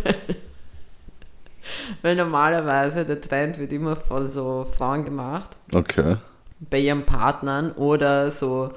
[2.02, 5.52] Weil normalerweise der Trend wird immer von so Frauen gemacht.
[5.74, 6.18] Okay.
[6.60, 8.72] Bei ihren Partnern oder so,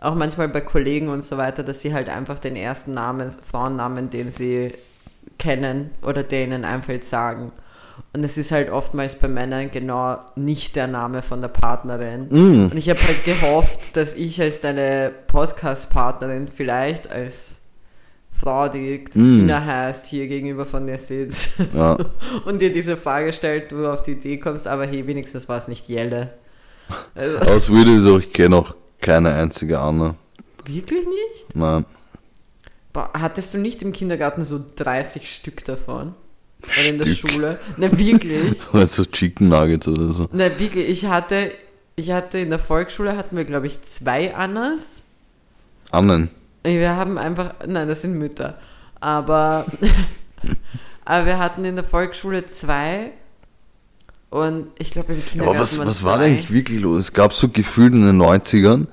[0.00, 4.10] auch manchmal bei Kollegen und so weiter, dass sie halt einfach den ersten Namen, Frauennamen,
[4.10, 4.74] den sie
[5.38, 7.52] kennen oder der ihnen einfällt, sagen.
[8.12, 12.26] Und es ist halt oftmals bei Männern genau nicht der Name von der Partnerin.
[12.28, 12.64] Mm.
[12.70, 17.60] Und ich habe halt gehofft, dass ich als deine Podcast-Partnerin vielleicht als
[18.32, 19.66] Frau, die Christina mm.
[19.66, 21.98] heißt, hier gegenüber von dir sitzt ja.
[22.44, 25.68] und dir diese Frage stellt, du auf die Idee kommst, aber hey, wenigstens war es
[25.68, 26.34] nicht Jelle.
[27.14, 27.38] Also.
[27.40, 30.16] Aus würde so, ich kenne auch keine einzige Anna.
[30.64, 31.54] Wirklich nicht?
[31.54, 31.86] Nein.
[32.92, 36.14] Boah, hattest du nicht im Kindergarten so 30 Stück davon?
[36.64, 37.58] Oder in der Schule?
[37.76, 38.56] Na wirklich?
[38.86, 40.28] so Chicken Nuggets oder so.
[40.32, 41.52] Na wirklich, ich hatte,
[41.96, 45.06] ich hatte in der Volksschule hatten wir, glaube ich, zwei Annas.
[45.90, 46.30] Annen?
[46.62, 48.58] Wir haben einfach, nein, das sind Mütter.
[49.00, 49.66] Aber,
[51.04, 53.12] aber wir hatten in der Volksschule zwei
[54.30, 55.58] und ich glaube im Kindergarten.
[55.58, 57.00] Aber was, was war denn eigentlich wirklich los?
[57.00, 58.86] Es gab so gefühlt in den 90ern,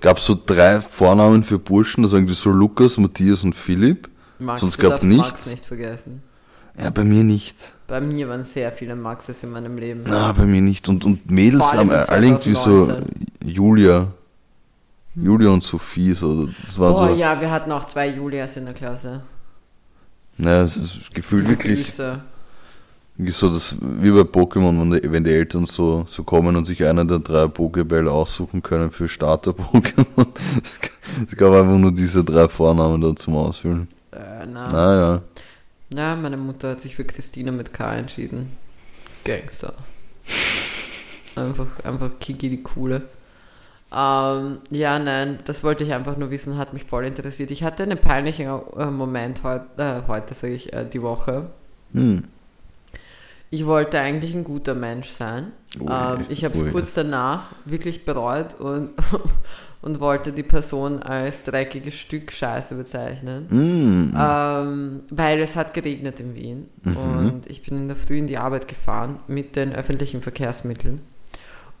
[0.00, 4.08] gab es so drei Vornamen für Burschen, also irgendwie so Lukas, Matthias und Philipp.
[4.38, 5.28] Max, Sonst gab nichts.
[5.28, 6.22] Max nicht vergessen.
[6.80, 7.72] Ja, bei mir nicht.
[7.86, 10.04] Bei mir waren sehr viele Maxes in meinem Leben.
[10.06, 10.88] Na, bei mir nicht.
[10.88, 12.92] Und, und Mädels haben alle irgendwie so
[13.42, 14.12] Julia.
[15.14, 15.24] Hm.
[15.24, 16.48] Julia und Sophie, so.
[16.64, 19.22] Das war oh so, ja, wir hatten auch zwei Julias in der Klasse.
[20.36, 21.86] Naja, es ist gefühlt wirklich.
[21.86, 22.20] Grüße.
[23.30, 26.84] So das, wie bei Pokémon, wenn die, wenn die Eltern so, so kommen und sich
[26.84, 30.26] einer der drei Pokébälle aussuchen können für Starter-Pokémon.
[30.62, 30.78] Es,
[31.28, 33.88] es gab einfach nur diese drei Vornamen da zum Ausfüllen.
[34.12, 34.68] Äh, na.
[34.68, 35.22] Naja.
[35.94, 38.56] Ja, meine Mutter hat sich für Christina mit K entschieden.
[39.24, 39.74] Gangster.
[41.34, 43.02] Einfach, einfach Kiki die Coole.
[43.90, 47.50] Ähm, ja, nein, das wollte ich einfach nur wissen, hat mich voll interessiert.
[47.50, 51.50] Ich hatte einen peinlichen äh, Moment heut, äh, heute, sage ich, äh, die Woche.
[51.92, 52.24] Hm.
[53.50, 55.52] Ich wollte eigentlich ein guter Mensch sein.
[55.80, 58.90] Ui, ähm, ich habe es kurz danach wirklich bereut und,
[59.80, 63.46] und wollte die Person als dreckiges Stück Scheiße bezeichnen.
[63.48, 64.16] Mm.
[64.16, 66.96] Ähm, weil es hat geregnet in Wien mhm.
[66.96, 71.00] und ich bin in der Früh in die Arbeit gefahren mit den öffentlichen Verkehrsmitteln.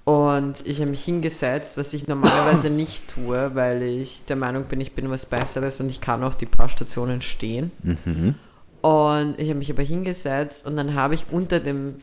[0.04, 4.80] Und ich habe mich hingesetzt, was ich normalerweise nicht tue, weil ich der Meinung bin,
[4.80, 7.72] ich bin was Besseres und ich kann auch die paar Stationen stehen.
[7.82, 8.34] Mhm.
[8.80, 11.96] Und ich habe mich aber hingesetzt und dann habe ich unter dem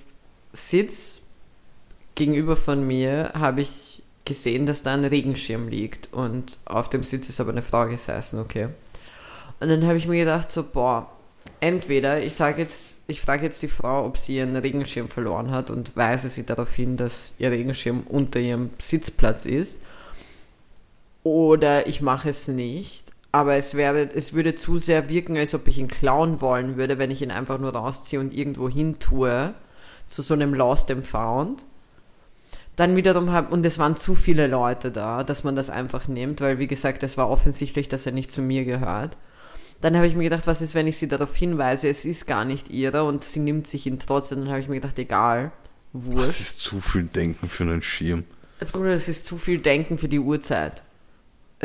[0.54, 1.22] Sitz
[2.16, 3.95] gegenüber von mir habe ich
[4.26, 8.40] gesehen, dass da ein Regenschirm liegt und auf dem Sitz ist aber eine Frau gesessen,
[8.40, 8.70] okay.
[9.60, 11.10] Und dann habe ich mir gedacht, so, boah,
[11.60, 15.70] entweder ich sage jetzt, ich frage jetzt die Frau, ob sie ihren Regenschirm verloren hat
[15.70, 19.80] und weise sie darauf hin, dass ihr Regenschirm unter ihrem Sitzplatz ist,
[21.24, 25.68] oder ich mache es nicht, aber es, wäre, es würde zu sehr wirken, als ob
[25.68, 29.54] ich ihn klauen wollen würde, wenn ich ihn einfach nur rausziehe und irgendwo hin tue,
[30.08, 31.66] zu so einem Lost and Found
[32.76, 36.42] dann wiederum habe, und es waren zu viele Leute da, dass man das einfach nimmt,
[36.42, 39.18] weil wie gesagt, es war offensichtlich, dass er nicht zu mir gehört.
[39.82, 42.46] Dann habe ich mir gedacht, was ist, wenn ich sie darauf hinweise, es ist gar
[42.46, 44.40] nicht ihre und sie nimmt sich ihn trotzdem.
[44.40, 45.52] Dann habe ich mir gedacht, egal,
[45.94, 46.28] wurscht.
[46.28, 48.24] Das ist zu viel Denken für einen Schirm.
[48.72, 50.82] Bruder, es ist zu viel Denken für die Uhrzeit.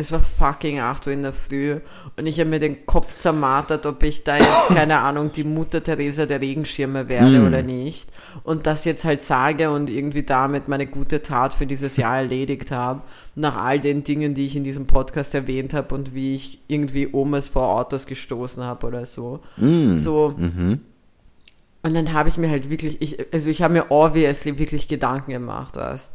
[0.01, 1.79] Es war fucking 8 Uhr in der Früh
[2.17, 5.85] und ich habe mir den Kopf zermartert, ob ich da jetzt, keine Ahnung, die Mutter
[5.85, 7.47] Teresa der Regenschirme werde mm.
[7.47, 8.09] oder nicht.
[8.43, 12.71] Und das jetzt halt sage und irgendwie damit meine gute Tat für dieses Jahr erledigt
[12.71, 13.03] habe.
[13.35, 17.13] Nach all den Dingen, die ich in diesem Podcast erwähnt habe und wie ich irgendwie
[17.13, 19.41] Omas vor Autos gestoßen habe oder so.
[19.59, 19.97] Mm.
[19.99, 20.35] So.
[20.35, 20.81] Mhm.
[21.83, 25.33] Und dann habe ich mir halt wirklich, ich, also ich habe mir obviously wirklich Gedanken
[25.33, 26.15] gemacht, was.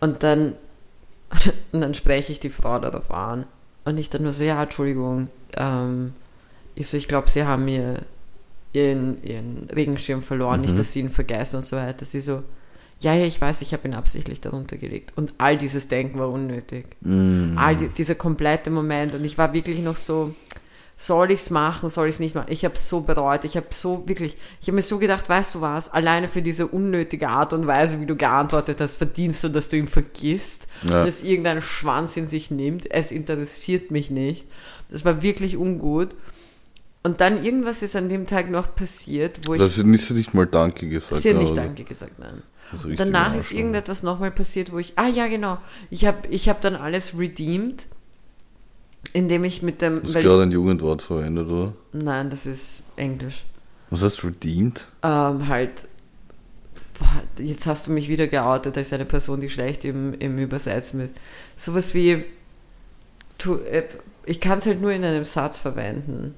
[0.00, 0.54] Und dann
[1.72, 3.44] Und dann spreche ich die Frau darauf an.
[3.84, 5.28] Und ich dann nur so, ja, Entschuldigung.
[5.56, 6.12] Ähm,
[6.74, 8.02] ich so, ich glaube, sie haben mir
[8.72, 10.66] ihren, ihren Regenschirm verloren, mhm.
[10.66, 12.04] nicht, dass sie ihn vergessen und so weiter.
[12.04, 12.42] Sie so,
[13.00, 15.12] ja, ja, ich weiß, ich habe ihn absichtlich darunter gelegt.
[15.16, 16.84] Und all dieses Denken war unnötig.
[17.00, 17.54] Mhm.
[17.56, 19.14] All die, dieser komplette Moment.
[19.14, 20.34] Und ich war wirklich noch so,
[21.00, 22.48] soll ich es machen, soll ich es nicht machen?
[22.50, 23.44] Ich habe es so bereut.
[23.44, 26.66] Ich habe so wirklich, ich habe mir so gedacht, weißt du was, alleine für diese
[26.66, 31.04] unnötige Art und Weise, wie du geantwortet hast, verdienst du, dass du ihn vergisst, ja.
[31.04, 32.90] dass irgendein Schwanz in sich nimmt.
[32.90, 34.48] Es interessiert mich nicht.
[34.90, 36.16] Das war wirklich ungut.
[37.04, 39.70] Und dann irgendwas ist an dem Tag noch passiert, wo also ich.
[39.70, 41.22] Also hast du nicht mal Danke gesagt?
[41.22, 42.42] Sie hat nicht Danke gesagt, nein.
[42.96, 44.94] Danach ist irgendetwas nochmal passiert, wo ich.
[44.96, 45.58] Ah ja, genau.
[45.90, 47.86] Ich habe ich hab dann alles redeemed
[49.12, 50.02] indem ich mit dem.
[50.02, 51.74] Hast du gerade ein Jugendwort verwendet, oder?
[51.92, 53.44] Nein, das ist Englisch.
[53.90, 54.86] Was heißt redeemed?
[55.02, 55.88] Ähm, halt.
[56.98, 61.00] Boah, jetzt hast du mich wieder geoutet als eine Person, die schlecht im, im Übersetzen
[61.00, 61.14] ist.
[61.56, 62.24] Sowas wie.
[63.38, 63.84] Tu, äh,
[64.24, 66.34] ich kann es halt nur in einem Satz verwenden.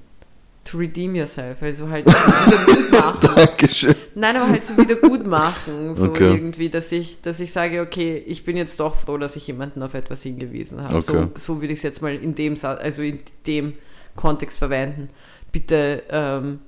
[0.63, 3.29] To redeem yourself, also halt wieder gut machen.
[3.35, 3.95] Dankeschön.
[4.15, 6.31] Nein, aber halt so wieder gut machen, so Okay.
[6.35, 9.81] irgendwie, dass ich, dass ich sage, okay, ich bin jetzt doch froh, dass ich jemanden
[9.81, 10.97] auf etwas hingewiesen habe.
[10.97, 11.27] Okay.
[11.35, 13.73] So, so würde ich es jetzt mal in dem, also in dem
[14.15, 15.09] Kontext verwenden.
[15.51, 16.59] Bitte, ähm,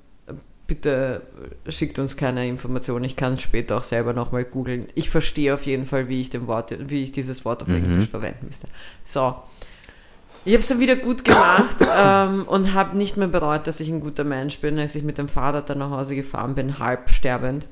[0.65, 1.21] bitte
[1.69, 3.06] schickt uns keine Informationen.
[3.06, 4.88] Ich kann es später auch selber nochmal googeln.
[4.95, 7.75] Ich verstehe auf jeden Fall, wie ich dem Wort, wie ich dieses Wort auf Mhm.
[7.75, 8.67] Englisch verwenden müsste.
[9.03, 9.36] So.
[10.45, 13.89] Ich habe es dann wieder gut gemacht ähm, und habe nicht mehr bereut, dass ich
[13.89, 17.10] ein guter Mensch bin, als ich mit dem Fahrrad dann nach Hause gefahren bin, halb
[17.10, 17.67] sterbend.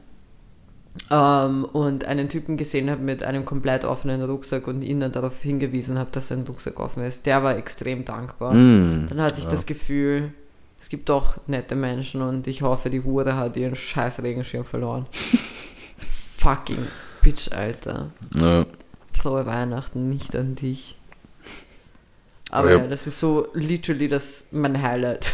[1.09, 5.41] Ähm, und einen Typen gesehen habe mit einem komplett offenen Rucksack und ihn dann darauf
[5.41, 7.25] hingewiesen habe, dass sein Rucksack offen ist.
[7.25, 8.53] Der war extrem dankbar.
[8.53, 9.07] Mm.
[9.07, 10.33] Dann hatte ich das Gefühl,
[10.79, 15.05] es gibt doch nette Menschen und ich hoffe, die Hure hat ihren scheiß Regenschirm verloren.
[16.37, 16.87] Fucking
[17.21, 18.09] Bitch, Alter.
[18.35, 18.65] Ja.
[19.13, 20.97] Frohe Weihnachten, nicht an dich.
[22.51, 25.33] Aber ich ja, das ist so literally das mein Highlight.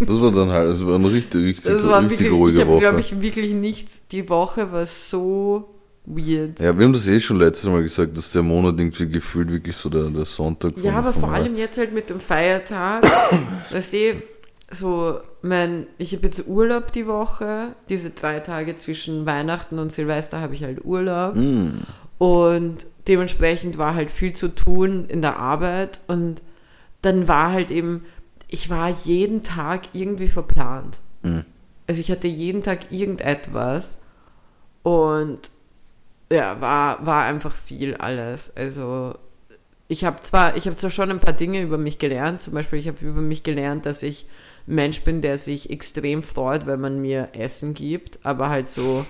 [0.00, 2.60] Das war dann halt, das war eine richtig, richtig, Das war richtig wirklich, ich ruhige
[2.60, 3.00] habe, glaube Woche.
[3.00, 4.06] ich, wirklich nichts.
[4.06, 5.74] Die Woche war so
[6.06, 6.60] weird.
[6.60, 9.76] Ja, wir haben das eh schon letztes Mal gesagt, dass der Monat irgendwie gefühlt wirklich
[9.76, 13.04] so der, der Sonntag Ja, aber von vor allem jetzt halt mit dem Feiertag.
[13.70, 14.22] weißt du,
[14.70, 17.74] so, mein, ich habe jetzt Urlaub die Woche.
[17.88, 21.34] Diese drei Tage zwischen Weihnachten und Silvester habe ich halt Urlaub.
[21.34, 21.80] Mm.
[22.18, 26.00] Und dementsprechend war halt viel zu tun in der Arbeit.
[26.06, 26.42] Und
[27.02, 28.04] dann war halt eben,
[28.48, 30.98] ich war jeden Tag irgendwie verplant.
[31.22, 31.44] Mhm.
[31.86, 33.98] Also ich hatte jeden Tag irgendetwas.
[34.82, 35.50] Und
[36.30, 38.54] ja, war, war einfach viel alles.
[38.54, 39.14] Also
[39.88, 42.42] ich habe zwar, ich habe zwar schon ein paar Dinge über mich gelernt.
[42.42, 44.26] Zum Beispiel, ich habe über mich gelernt, dass ich
[44.66, 49.06] ein Mensch bin, der sich extrem freut, wenn man mir Essen gibt, aber halt so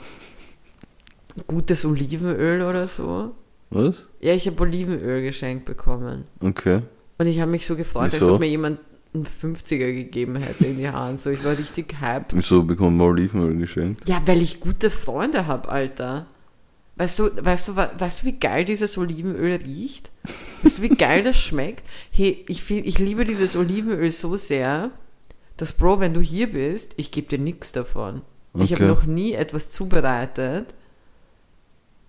[1.47, 3.35] gutes Olivenöl oder so.
[3.71, 4.09] Was?
[4.21, 6.25] Ja, ich habe Olivenöl geschenkt bekommen.
[6.41, 6.83] Okay.
[7.19, 8.35] Und ich habe mich so gefreut, als Wieso?
[8.35, 8.81] ob mir jemand
[9.15, 11.21] einen 50er gegeben hätte in die Hand.
[11.21, 12.35] So, ich war richtig hyped.
[12.35, 14.09] Wieso bekommt man Olivenöl geschenkt?
[14.09, 16.27] Ja, weil ich gute Freunde habe, Alter.
[16.97, 20.11] Weißt du, weißt du, weißt du, wie geil dieses Olivenöl riecht?
[20.63, 21.85] Weißt du, wie geil das schmeckt?
[22.11, 24.91] Hey, ich, find, ich liebe dieses Olivenöl so sehr,
[25.57, 28.23] dass, Bro, wenn du hier bist, ich gebe dir nichts davon.
[28.57, 28.93] Ich habe Okay.
[28.93, 30.75] noch nie etwas zubereitet,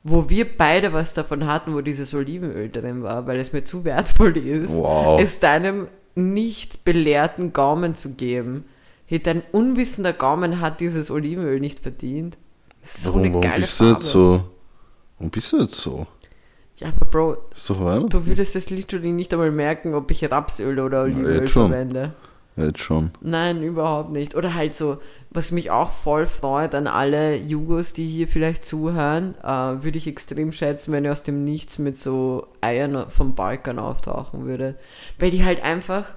[0.03, 3.83] wo wir beide was davon hatten, wo dieses Olivenöl drin war, weil es mir zu
[3.83, 5.19] wertvoll ist, Wow.
[5.19, 8.65] es deinem nicht belehrten Gaumen zu geben.
[9.05, 12.37] Hey, dein unwissender Gaumen hat dieses Olivenöl nicht verdient.
[12.81, 13.99] So warum eine warum geile bist du Farbe.
[13.99, 14.43] jetzt so?
[15.17, 16.07] Warum bist du jetzt so?
[16.77, 17.37] Ja, aber Bro,
[18.07, 21.69] du würdest es literally nicht einmal merken, ob ich Rapsöl oder Olivenöl schon.
[21.71, 22.13] verwende.
[22.59, 23.11] Jetzt schon.
[23.21, 24.35] Nein, überhaupt nicht.
[24.35, 24.97] Oder halt so,
[25.31, 30.07] was mich auch voll freut an alle Jugos, die hier vielleicht zuhören, äh, würde ich
[30.07, 34.75] extrem schätzen, wenn ihr aus dem Nichts mit so Eiern vom Balkan auftauchen würde.
[35.19, 36.13] Weil die halt einfach,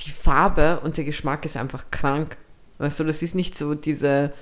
[0.00, 2.36] die Farbe und der Geschmack ist einfach krank.
[2.78, 4.32] Weißt du, das ist nicht so diese,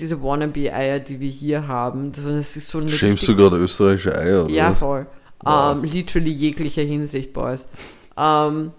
[0.00, 4.16] diese Wannabe-Eier, die wir hier haben, sondern es ist so eine Schämst du gerade österreichische
[4.18, 4.52] Eier, oder?
[4.52, 5.06] ja, voll.
[5.42, 5.76] Wow.
[5.76, 7.68] Ähm, literally jeglicher Hinsicht, Boys.
[8.16, 8.72] Ähm,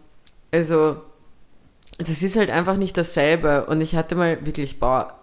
[0.51, 0.97] also,
[1.97, 3.65] das ist halt einfach nicht dasselbe.
[3.65, 5.17] Und ich hatte mal wirklich, boah,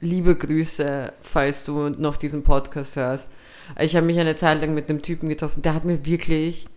[0.00, 3.30] liebe Grüße, falls du noch diesen Podcast hörst.
[3.78, 6.68] Ich habe mich eine Zeit lang mit einem Typen getroffen, der hat mir wirklich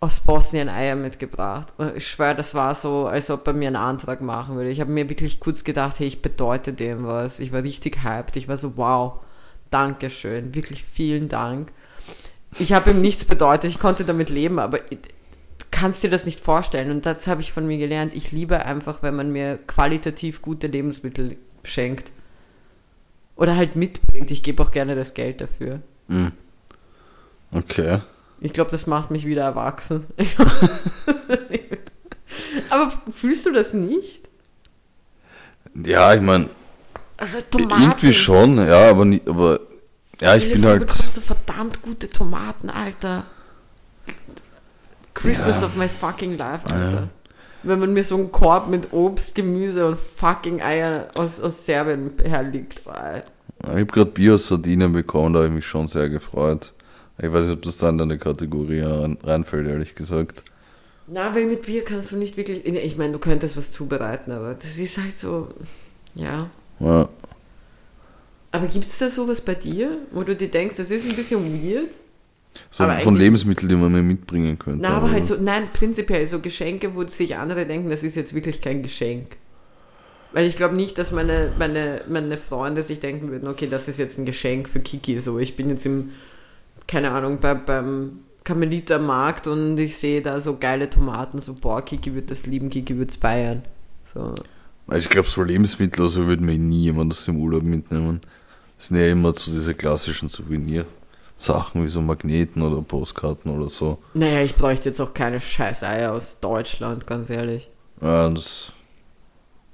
[0.00, 1.68] aus Bosnien Eier mitgebracht.
[1.76, 4.70] Und ich schwöre, das war so, als ob er mir einen Antrag machen würde.
[4.70, 7.40] Ich habe mir wirklich kurz gedacht, hey, ich bedeute dem was.
[7.40, 8.36] Ich war richtig hyped.
[8.36, 9.20] Ich war so, wow,
[9.70, 11.72] Dankeschön, wirklich vielen Dank.
[12.58, 14.80] Ich habe ihm nichts bedeutet, ich konnte damit leben, aber
[15.78, 16.90] kannst dir das nicht vorstellen.
[16.90, 18.14] Und das habe ich von mir gelernt.
[18.14, 22.10] Ich liebe einfach, wenn man mir qualitativ gute Lebensmittel schenkt.
[23.36, 24.30] Oder halt mitbringt.
[24.30, 25.80] Ich gebe auch gerne das Geld dafür.
[26.08, 26.28] Mm.
[27.52, 28.00] Okay.
[28.40, 30.06] Ich glaube, das macht mich wieder erwachsen.
[32.70, 34.24] aber fühlst du das nicht?
[35.74, 36.48] Ja, ich meine,
[37.16, 37.82] Also Tomaten.
[37.82, 39.60] irgendwie schon, ja, aber nicht, aber
[40.20, 40.80] ja, ich bin Du halt.
[40.80, 43.24] bekommst so verdammt gute Tomaten, Alter.
[45.18, 45.66] Christmas Ja.
[45.66, 47.08] of my fucking life, Alter.
[47.64, 52.12] Wenn man mir so einen Korb mit Obst, Gemüse und fucking Eier aus, aus Serbien
[52.22, 52.84] herliegt.
[52.84, 53.22] Boah.
[53.64, 56.72] Ich habe gerade Bio-Sardinen bekommen, da habe ich mich schon sehr gefreut.
[57.20, 60.44] Ich weiß nicht, ob das da in deine Kategorie rein- reinfällt, ehrlich gesagt.
[61.08, 62.64] Na, weil mit Bier kannst du nicht wirklich.
[62.64, 65.48] Ich meine, du könntest was zubereiten, aber das ist halt so.
[66.14, 66.50] Ja.
[66.78, 67.08] Ja.
[68.52, 71.42] Aber gibt es da sowas bei dir, wo du dir denkst, das ist ein bisschen
[71.62, 71.90] weird?
[72.70, 74.82] So Aber von Lebensmitteln, die man mir mitbringen könnte.
[74.82, 78.34] Na, aber halt so, nein, prinzipiell so Geschenke, wo sich andere denken, das ist jetzt
[78.34, 79.36] wirklich kein Geschenk.
[80.32, 83.98] Weil ich glaube nicht, dass meine, meine, meine Freunde sich denken würden, okay, das ist
[83.98, 85.18] jetzt ein Geschenk für Kiki.
[85.20, 86.10] So, ich bin jetzt im,
[86.86, 91.82] keine Ahnung, bei, beim Karmeliter Markt und ich sehe da so geile Tomaten, so, boah,
[91.82, 93.62] Kiki wird das lieben, Kiki wird's feiern.
[94.12, 94.34] So.
[94.94, 98.20] Ich glaube, so Lebensmittel, also würde mir nie jemand aus dem Urlaub mitnehmen.
[98.76, 100.28] Das sind ja immer so diese klassischen
[101.38, 103.98] Souvenir-Sachen wie so Magneten oder Postkarten oder so.
[104.14, 107.70] Naja, ich bräuchte jetzt auch keine scheiß Eier aus Deutschland, ganz ehrlich.
[108.02, 108.72] Ja, das,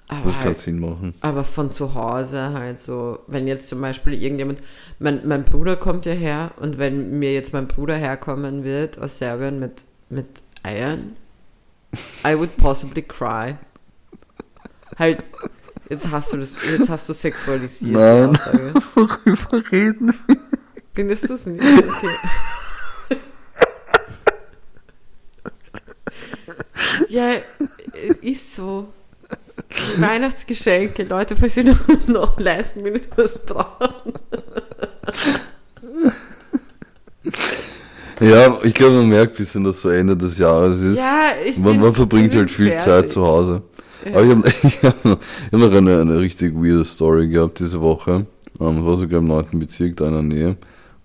[0.08, 1.14] Aber, das kann halt, Sinn machen.
[1.20, 4.60] aber von zu Hause halt so, wenn jetzt zum Beispiel irgendjemand,
[4.98, 9.18] mein, mein Bruder kommt ja her und wenn mir jetzt mein Bruder herkommen wird aus
[9.18, 10.26] Serbien mit, mit
[10.62, 11.16] Eiern,
[12.26, 13.56] I would possibly cry.
[14.98, 15.24] Halt,
[15.88, 17.92] jetzt hast du das, jetzt hast du sexualisiert.
[17.92, 18.38] Nein.
[18.94, 20.14] Worüber reden
[20.94, 21.64] Findest du es nicht?
[21.64, 23.16] Okay.
[27.08, 27.34] ja,
[28.22, 28.88] ist so.
[29.96, 34.12] Weihnachtsgeschenke, Leute, falls ihr noch, noch leisten will, was brauchen.
[38.20, 40.98] Ja, ich glaube, man merkt, wie es das so Ende des Jahres ist.
[40.98, 42.84] Ja, ich man, bin, man verbringt bin halt viel fertig.
[42.84, 43.62] Zeit zu Hause.
[44.04, 44.12] Ja.
[44.12, 44.48] Aber ich habe
[44.82, 45.18] hab noch,
[45.52, 48.26] hab noch eine, eine richtig weirde Story gehabt diese Woche.
[48.60, 49.46] Ähm, ich war sogar im 9.
[49.58, 50.56] Bezirk da in der Nähe.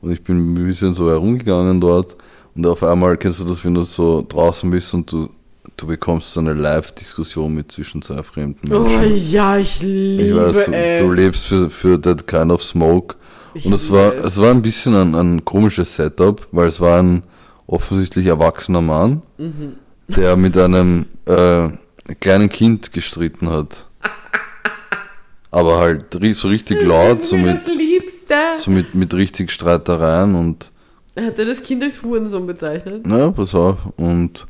[0.01, 2.15] Und ich bin ein bisschen so herumgegangen dort.
[2.55, 5.29] Und auf einmal kennst du das, wenn du so draußen bist und du,
[5.77, 9.31] du bekommst so eine Live-Diskussion mit zwischen zwei fremden Oh Menschen.
[9.31, 10.99] ja, ich liebe ich weiß, du, es.
[11.01, 13.15] du lebst für, für that kind of smoke.
[13.53, 14.25] Ich Und es war, es.
[14.25, 17.23] es war ein bisschen ein, ein komisches Setup, weil es war ein
[17.67, 19.73] offensichtlich erwachsener Mann, Mhm.
[20.07, 21.69] der mit einem äh,
[22.19, 23.85] kleinen Kind gestritten hat.
[25.51, 27.57] Aber halt so richtig laut, so mit,
[28.09, 28.63] das Liebste.
[28.63, 30.71] so mit, mit richtig Streitereien und,
[31.15, 33.05] Hat er das Kind als Hurensohn bezeichnet?
[33.05, 33.77] naja, pass auf.
[33.97, 34.47] Und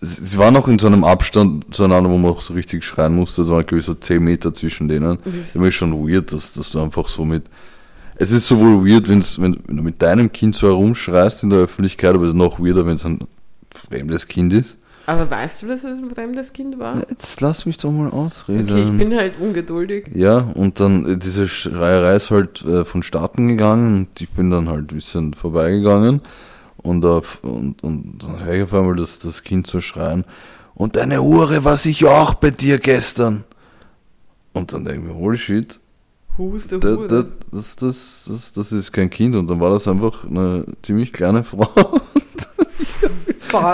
[0.00, 3.42] sie waren auch in so einem Abstand zueinander, wo man auch so richtig schreien musste.
[3.42, 5.18] Es waren glaube ich so 10 Meter zwischen denen.
[5.24, 5.58] Wieso?
[5.58, 7.44] Immer schon weird, dass, dass du einfach so mit.
[8.16, 11.60] Es ist sowohl weird, wenn's, wenn, wenn du mit deinem Kind so herumschreist in der
[11.60, 13.20] Öffentlichkeit, aber es ist noch weirder, wenn es ein
[13.74, 14.78] fremdes Kind ist.
[15.10, 16.96] Aber weißt du, dass es ein fremdes Kind war?
[17.08, 18.70] Jetzt lass mich doch mal ausreden.
[18.70, 20.08] Okay, ich bin halt ungeduldig.
[20.14, 24.68] ja, und dann äh, diese Schreierei ist halt äh, vonstatten gegangen und ich bin dann
[24.68, 26.20] halt ein bisschen vorbeigegangen
[26.76, 30.24] und, auf, und, und dann höre ich auf einmal das, das Kind so schreien
[30.74, 33.42] und deine Hure war sicher auch bei dir gestern.
[34.52, 35.80] Und dann denke ich mir, holy shit,
[36.36, 39.88] Who's the da, da, das, das, das, das ist kein Kind und dann war das
[39.88, 41.68] einfach eine ziemlich kleine Frau.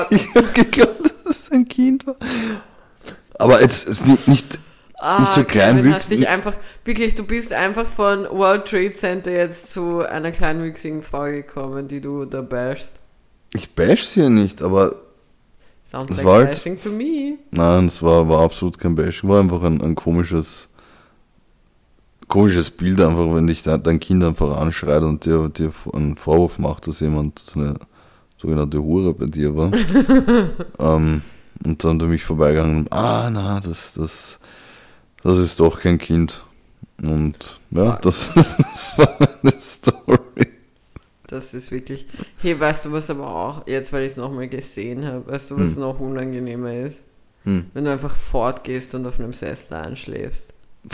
[0.09, 1.13] Ich habe geglaubt,
[1.57, 2.17] ein Kind war.
[3.39, 4.59] Aber jetzt ist nicht, nicht
[4.99, 6.55] Ah, Nicht so kleinwüchsig- dich einfach,
[6.87, 12.01] wirklich, du bist einfach von World Trade Center jetzt zu einer kleinwüchsigen Frau gekommen, die
[12.01, 12.97] du da bashst.
[13.55, 14.95] ich bash sie ja nicht, aber
[15.85, 17.35] Sounds Das like war halt- bashing to me.
[17.51, 20.69] nein, es war, war absolut kein Bashing, war einfach ein, ein komisches
[22.29, 26.59] komisches Bild einfach, wenn dich de- dein Kind einfach anschreit und dir, dir einen Vorwurf
[26.59, 27.75] macht, dass jemand so eine
[28.39, 29.71] sogenannte Hure bei dir war.
[30.81, 31.23] ähm,
[31.65, 34.39] und dann du mich vorbeigegangen, ah, na, das, das,
[35.23, 36.43] das ist doch kein Kind.
[37.03, 40.49] Und ja, das, das war meine Story.
[41.27, 42.07] Das ist wirklich.
[42.39, 45.59] Hey, weißt du, was aber auch, jetzt weil ich es nochmal gesehen habe, weißt du,
[45.59, 45.81] was Hm.
[45.83, 47.03] noch unangenehmer ist?
[47.45, 47.67] Hm.
[47.75, 50.53] Wenn du einfach fortgehst und auf einem Sessel einschläfst.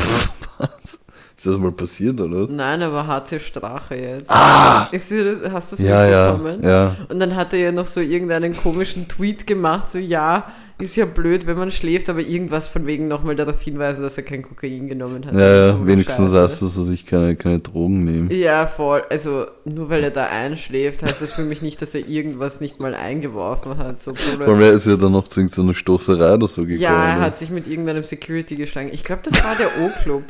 [0.58, 1.00] Was?
[1.44, 2.46] Ist das mal passiert, oder?
[2.48, 4.30] Nein, aber HC Strache jetzt.
[4.30, 4.88] Ah!
[4.92, 5.12] Ist
[5.52, 6.62] hast du es Ja, ja, mitbekommen?
[6.64, 6.94] ja.
[7.08, 11.04] Und dann hat er ja noch so irgendeinen komischen Tweet gemacht, so ja, ist ja
[11.04, 14.86] blöd, wenn man schläft, aber irgendwas von wegen nochmal darauf hinweisen, dass er kein Kokain
[14.86, 15.34] genommen hat.
[15.34, 16.42] Ja, So ja, wenigstens Scheiße.
[16.44, 18.32] heißt das, dass ich keine, keine Drogen nehme.
[18.32, 19.02] Ja, voll.
[19.10, 22.78] Also nur weil er da einschläft, heißt das für mich nicht, dass er irgendwas nicht
[22.78, 23.98] mal eingeworfen hat.
[24.00, 24.12] So.
[24.38, 26.80] Weil er ist ja dann noch zu irgendeiner Stoßerei oder so gekommen.
[26.80, 28.90] ja, er hat sich mit irgendeinem Security geschlagen.
[28.92, 30.22] Ich glaube, das war der O-Club.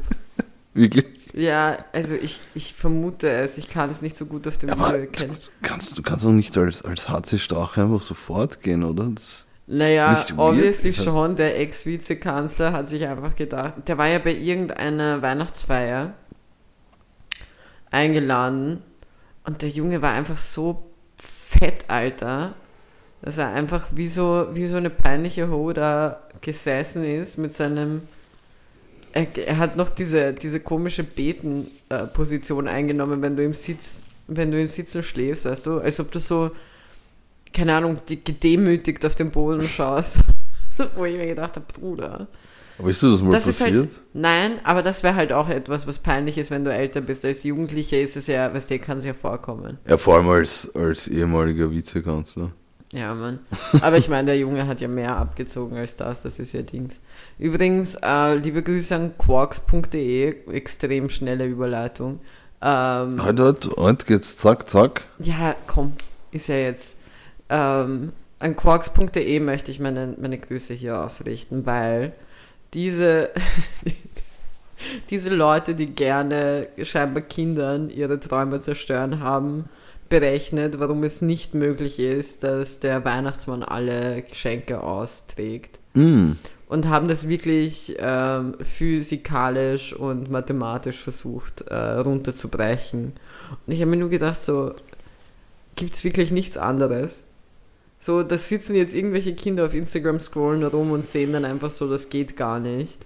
[0.74, 1.06] Wirklich?
[1.34, 3.58] Ja, also ich, ich vermute es.
[3.58, 5.36] Ich kann es nicht so gut auf dem Video du erkennen.
[5.62, 9.10] kannst, du kannst doch nicht als, als HC Strache einfach sofort gehen, oder?
[9.14, 15.22] Das, Naja, obviously schon, der Ex-Vizekanzler hat sich einfach gedacht, der war ja bei irgendeiner
[15.22, 16.14] Weihnachtsfeier
[17.90, 18.82] eingeladen
[19.44, 22.54] und der Junge war einfach so fett, Alter,
[23.22, 28.02] dass er einfach wie so, wie so eine peinliche Ho da gesessen ist mit seinem.
[29.12, 34.60] Er, er hat noch diese, diese komische Beten-Position eingenommen, wenn du im Sitz, wenn du
[34.60, 36.50] im Sitzen schläfst, weißt du, als ob du so
[37.52, 40.20] keine Ahnung, gedemütigt auf den Boden schaust.
[40.96, 42.26] Wo ich mir gedacht habe, Bruder.
[42.78, 43.90] aber ist das mal Das halt- passiert?
[44.14, 47.26] Nein, aber das wäre halt auch etwas, was peinlich ist, wenn du älter bist.
[47.26, 49.76] Als Jugendlicher ist es ja, weißt du, kann es ja vorkommen.
[49.86, 52.52] ja, vor allem als, als ehemaliger Vizekanzler.
[52.92, 53.38] Ja, Mann.
[53.80, 57.00] Aber ich meine, der Junge hat ja mehr abgezogen als das, das ist ja Dings.
[57.38, 62.20] Übrigens, äh, liebe Grüße an quarks.de, extrem schnelle Überleitung.
[62.60, 65.06] Ähm, Heute, heute, heute geht's zack, zack.
[65.18, 65.94] Ja, komm,
[66.30, 66.96] ist ja jetzt.
[67.48, 72.12] Ähm, an quarks.de möchte ich meine, meine Grüße hier ausrichten, weil
[72.74, 73.30] diese,
[75.10, 79.64] diese Leute, die gerne scheinbar Kindern ihre Träume zerstören haben,
[80.12, 85.78] berechnet, warum es nicht möglich ist, dass der Weihnachtsmann alle Geschenke austrägt.
[85.94, 86.32] Mm.
[86.68, 93.14] Und haben das wirklich ähm, physikalisch und mathematisch versucht äh, runterzubrechen.
[93.66, 94.74] Und ich habe mir nur gedacht, so,
[95.76, 97.22] gibt es wirklich nichts anderes?
[97.98, 101.88] So, da sitzen jetzt irgendwelche Kinder auf Instagram scrollen rum und sehen dann einfach so,
[101.88, 102.98] das geht gar nicht.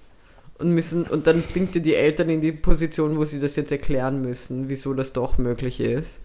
[0.58, 3.70] Und müssen, und dann bringt ihr die Eltern in die Position, wo sie das jetzt
[3.70, 6.18] erklären müssen, wieso das doch möglich ist.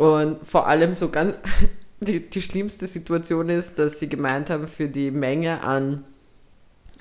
[0.00, 1.42] Und vor allem so ganz,
[2.00, 6.04] die, die schlimmste Situation ist, dass sie gemeint haben, für die Menge an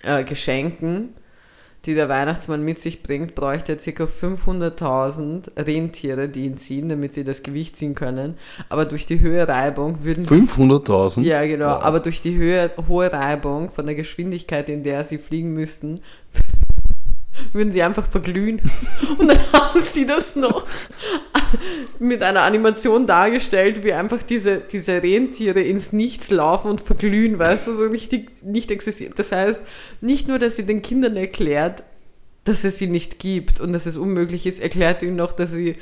[0.03, 1.13] äh, Geschenken,
[1.85, 4.03] die der Weihnachtsmann mit sich bringt, bräuchte er ca.
[4.03, 8.37] 500.000 Rentiere, die ihn ziehen, damit sie das Gewicht ziehen können.
[8.67, 10.35] Aber durch die hohe Reibung würden sie...
[10.35, 11.21] 500.000?
[11.21, 11.69] Ja, genau.
[11.69, 11.83] Wow.
[11.83, 16.01] Aber durch die Höhe, hohe Reibung von der Geschwindigkeit, in der sie fliegen müssten,
[17.53, 18.61] würden sie einfach verglühen.
[19.17, 20.65] Und dann haben sie das noch
[21.99, 27.67] mit einer Animation dargestellt, wie einfach diese, diese Rentiere ins Nichts laufen und verglühen, weißt
[27.67, 29.17] du, so richtig nicht existiert.
[29.17, 29.61] Das heißt,
[30.01, 31.83] nicht nur, dass sie den Kindern erklärt,
[32.43, 35.75] dass es sie nicht gibt und dass es unmöglich ist, erklärt ihnen noch, dass sie,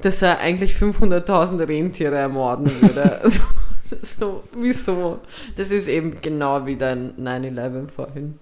[0.00, 3.20] dass er eigentlich 500.000 Rentiere ermorden würde.
[3.24, 3.40] so,
[4.02, 5.20] so, wieso?
[5.56, 8.38] Das ist eben genau wie dein 9-11 vorhin.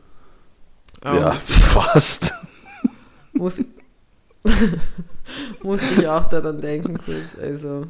[1.05, 2.33] Ja, fast.
[3.35, 3.62] Muss,
[5.62, 7.37] muss ich auch daran denken kurz.
[7.41, 7.87] Also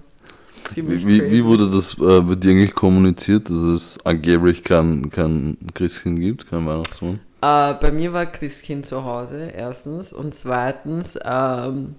[0.74, 6.20] Wie, wie wurde das äh, bei dir eigentlich kommuniziert, dass es angeblich kein, kein Christkind
[6.20, 7.20] gibt, kein Weihnachtsmann?
[7.40, 10.12] Äh, bei mir war Christkind zu Hause, erstens.
[10.12, 11.96] Und zweitens, ähm,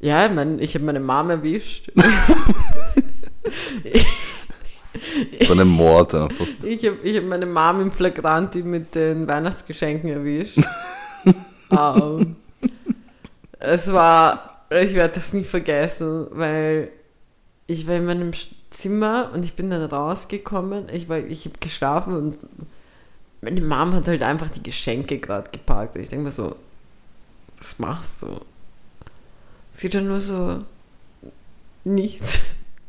[0.00, 1.90] ja, ich, mein, ich habe meine Mom erwischt.
[5.40, 6.46] Bei einem Mord einfach.
[6.62, 10.58] Ich habe ich hab meine Mom im Flagranti mit den Weihnachtsgeschenken erwischt.
[11.70, 12.36] ähm,
[13.58, 16.90] es war, ich werde das nie vergessen, weil
[17.66, 18.32] ich war in meinem
[18.70, 20.88] Zimmer und ich bin dann rausgekommen.
[20.90, 22.38] Ich, war- ich habe geschlafen und
[23.40, 25.96] meine Mom hat halt einfach die Geschenke gerade gepackt.
[25.96, 26.56] Ich denke mir so,
[27.58, 28.40] was machst du?
[29.70, 30.64] Sie dann nur so,
[31.84, 32.40] nichts.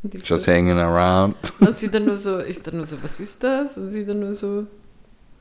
[0.02, 1.36] Und so, Just hanging around.
[1.60, 3.76] und sie dann nur so, ich dann nur so, was ist das?
[3.76, 4.66] Und sie dann nur so,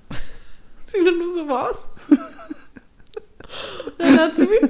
[0.86, 1.86] sie dann nur so, was?
[3.98, 4.62] Dann hat sie mich,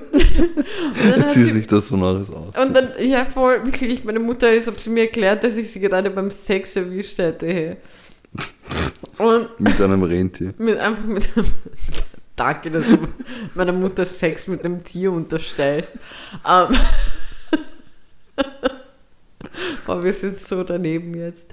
[1.34, 2.56] sie, sich das von alles aus.
[2.62, 5.80] und dann, ja voll, wirklich, meine Mutter, als ob sie mir erklärt, dass ich sie
[5.80, 7.78] gerade beim Sex erwischt hätte.
[9.18, 10.54] Und Mit einem Rentier.
[10.58, 11.48] mit, einfach mit einem,
[12.36, 12.98] danke, dass du
[13.56, 15.98] meiner Mutter Sex mit einem Tier unterstellst.
[16.48, 16.78] Ähm,
[19.86, 21.48] Boah, wir sind so daneben jetzt.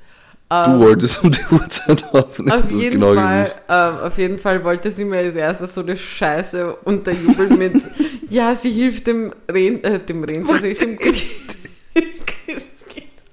[0.48, 2.52] Du Ähm, wolltest um die Uhrzeit aufnehmen.
[2.52, 5.74] Auf du hast jeden, genau Fall, ähm, auf jeden Fall wollte sie mir als erstes
[5.74, 7.74] so eine Scheiße unterjubeln mit,
[8.30, 11.56] ja, sie hilft dem Ren äh, dem sag ich, dem Christkind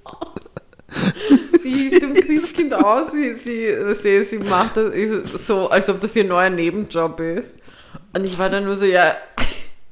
[0.04, 0.40] aus.
[1.62, 6.16] Sie hilft dem Christkind aus, sie, sie, sie, sie macht das so, als ob das
[6.16, 7.58] ihr neuer Nebenjob ist.
[8.16, 9.16] Und ich war dann nur so, ja,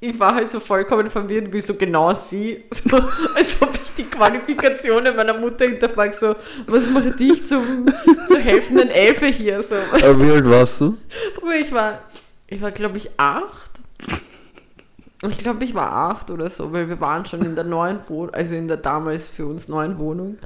[0.04, 2.98] ich war halt so vollkommen verwirrt, wieso genau sie, so,
[3.36, 6.36] als ob ich die Qualifikationen meiner Mutter hinterfrage, so,
[6.66, 7.86] was macht dich zum,
[8.28, 9.76] zur helfenden Elfe hier, so.
[9.94, 10.98] Aber wie alt warst du?
[11.60, 12.00] Ich war,
[12.48, 13.70] ich war glaube ich acht.
[15.30, 18.34] Ich glaube, ich war acht oder so, weil wir waren schon in der neuen Wohnung,
[18.34, 20.40] also in der damals für uns neuen Wohnung.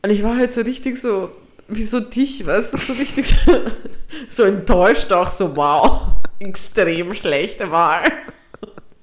[0.00, 1.28] Und ich war halt so richtig so,
[1.68, 3.52] wie so dich, weißt du, so richtig so,
[4.28, 6.06] so enttäuscht auch, so wow,
[6.38, 8.10] extrem schlechte Wahl.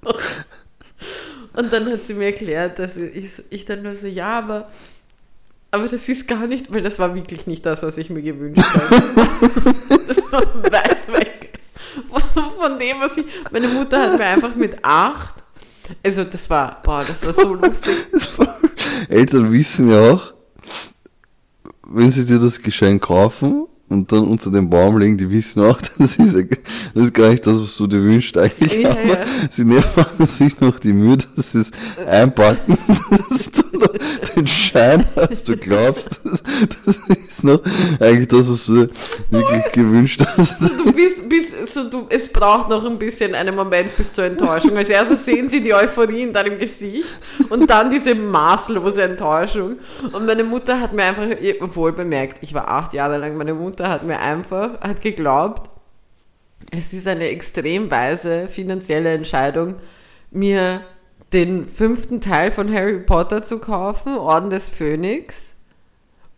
[1.55, 4.71] Und dann hat sie mir erklärt, dass ich, ich dann nur so, ja, aber,
[5.69, 8.63] aber das ist gar nicht, weil das war wirklich nicht das, was ich mir gewünscht
[8.63, 9.75] habe.
[10.07, 10.41] Das war
[10.71, 11.59] weit weg
[12.57, 13.25] von, dem, was ich.
[13.51, 15.35] Meine Mutter hat mir einfach mit acht,
[16.03, 17.95] also das war, boah, das war so lustig.
[19.09, 20.33] Eltern wissen ja auch,
[21.83, 25.79] wenn sie dir das Geschenk kaufen und dann unter den Baum legen, die wissen auch,
[25.97, 26.35] das ist,
[26.93, 28.81] das ist gar nicht das, was du dir wünschst eigentlich.
[28.81, 29.19] Ja, aber ja.
[29.49, 29.83] sie nehmen
[30.19, 31.71] sich noch die Mühe, dass sie es
[32.07, 32.77] einpacken,
[33.29, 33.93] dass du noch
[34.35, 36.43] den Schein hast, du glaubst, das,
[36.85, 37.61] das ist noch
[37.99, 38.89] eigentlich das, was du dir
[39.31, 40.61] wirklich gewünscht hast.
[40.61, 44.75] Du bist, bist, so, du, es braucht noch ein bisschen einen Moment bis zur Enttäuschung.
[44.75, 47.07] Als erstes sehen sie die Euphorie in deinem Gesicht
[47.49, 49.77] und dann diese maßlose Enttäuschung.
[50.11, 51.27] Und meine Mutter hat mir einfach,
[51.75, 55.69] wohl bemerkt, ich war acht Jahre lang, meine Mutter hat mir einfach, hat geglaubt,
[56.71, 59.75] es ist eine extrem weise finanzielle Entscheidung,
[60.31, 60.81] mir
[61.34, 65.55] den fünften Teil von Harry Potter zu kaufen, Orden des Phönix.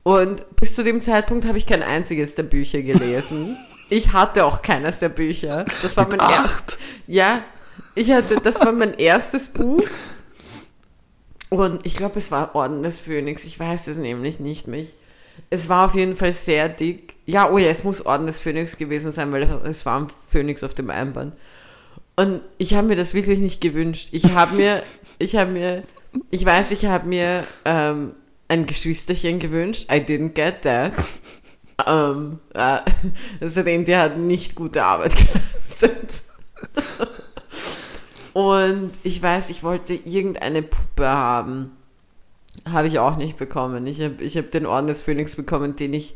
[0.04, 3.58] Und bis zu dem Zeitpunkt habe ich kein einziges der Bücher gelesen.
[3.88, 5.64] Ich hatte auch keines der Bücher.
[5.84, 6.80] Das war mein erstes.
[7.06, 7.44] Ja,
[7.94, 9.84] ich hatte, das war mein erstes Buch.
[11.50, 13.46] Und ich glaube, es war Orden des Phönix.
[13.46, 14.88] Ich weiß es nämlich nicht mehr.
[15.50, 17.16] Es war auf jeden Fall sehr dick.
[17.26, 20.64] Ja, oh ja, es muss Orden des Phönix gewesen sein, weil es war ein Phönix
[20.64, 21.34] auf dem Einband.
[22.16, 24.10] Und ich habe mir das wirklich nicht gewünscht.
[24.12, 24.84] Ich habe mir,
[25.20, 25.84] ich habe mir,
[26.30, 28.12] ich weiß, ich habe mir ähm,
[28.48, 29.92] ein Geschwisterchen gewünscht.
[29.92, 30.94] I didn't get that.
[31.86, 32.80] Ähm, äh,
[33.42, 36.22] das Rentier hat nicht gute Arbeit geleistet.
[38.32, 41.75] Und ich weiß, ich wollte irgendeine Puppe haben.
[42.70, 43.86] Habe ich auch nicht bekommen.
[43.88, 46.16] Ich habe ich hab den Orden des Phönix bekommen, den ich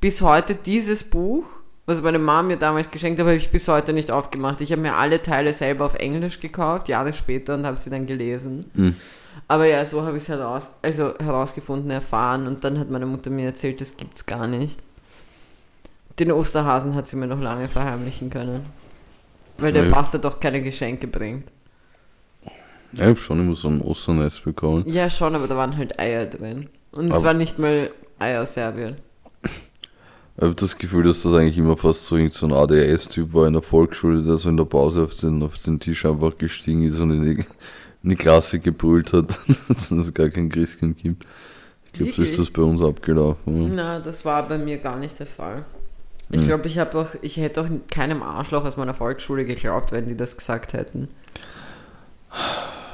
[0.00, 1.44] bis heute dieses Buch,
[1.86, 4.60] was meine Mom mir damals geschenkt hat, habe ich bis heute nicht aufgemacht.
[4.60, 8.06] Ich habe mir alle Teile selber auf Englisch gekauft, Jahre später, und habe sie dann
[8.06, 8.66] gelesen.
[8.74, 8.96] Mhm.
[9.46, 12.46] Aber ja, so habe ich es heraus, also herausgefunden, erfahren.
[12.46, 14.80] Und dann hat meine Mutter mir erzählt, das gibt es gar nicht.
[16.18, 18.66] Den Osterhasen hat sie mir noch lange verheimlichen können.
[19.56, 20.02] Weil der ja.
[20.20, 21.44] Doch keine Geschenke bringt.
[22.92, 24.84] Ich habe schon immer so ein Osternest bekommen.
[24.86, 26.68] Ja, schon, aber da waren halt Eier drin.
[26.92, 28.96] Und es war nicht mal Eier aus Serbien.
[29.42, 33.54] Ich habe das Gefühl, dass das eigentlich immer fast so, so ein ADS-Typ war in
[33.54, 37.00] der Volksschule, der so in der Pause auf den, auf den Tisch einfach gestiegen ist
[37.00, 37.44] und in die,
[38.04, 39.36] in die Klasse gebrüllt hat,
[39.68, 41.26] dass es gar kein Christkind gibt.
[41.86, 43.72] Ich glaube, so ist das bei uns abgelaufen.
[43.74, 45.64] Na, das war bei mir gar nicht der Fall.
[46.30, 46.46] Ich hm.
[46.46, 50.16] glaube, ich habe auch, ich hätte auch keinem Arschloch aus meiner Volksschule geglaubt, wenn die
[50.16, 51.08] das gesagt hätten.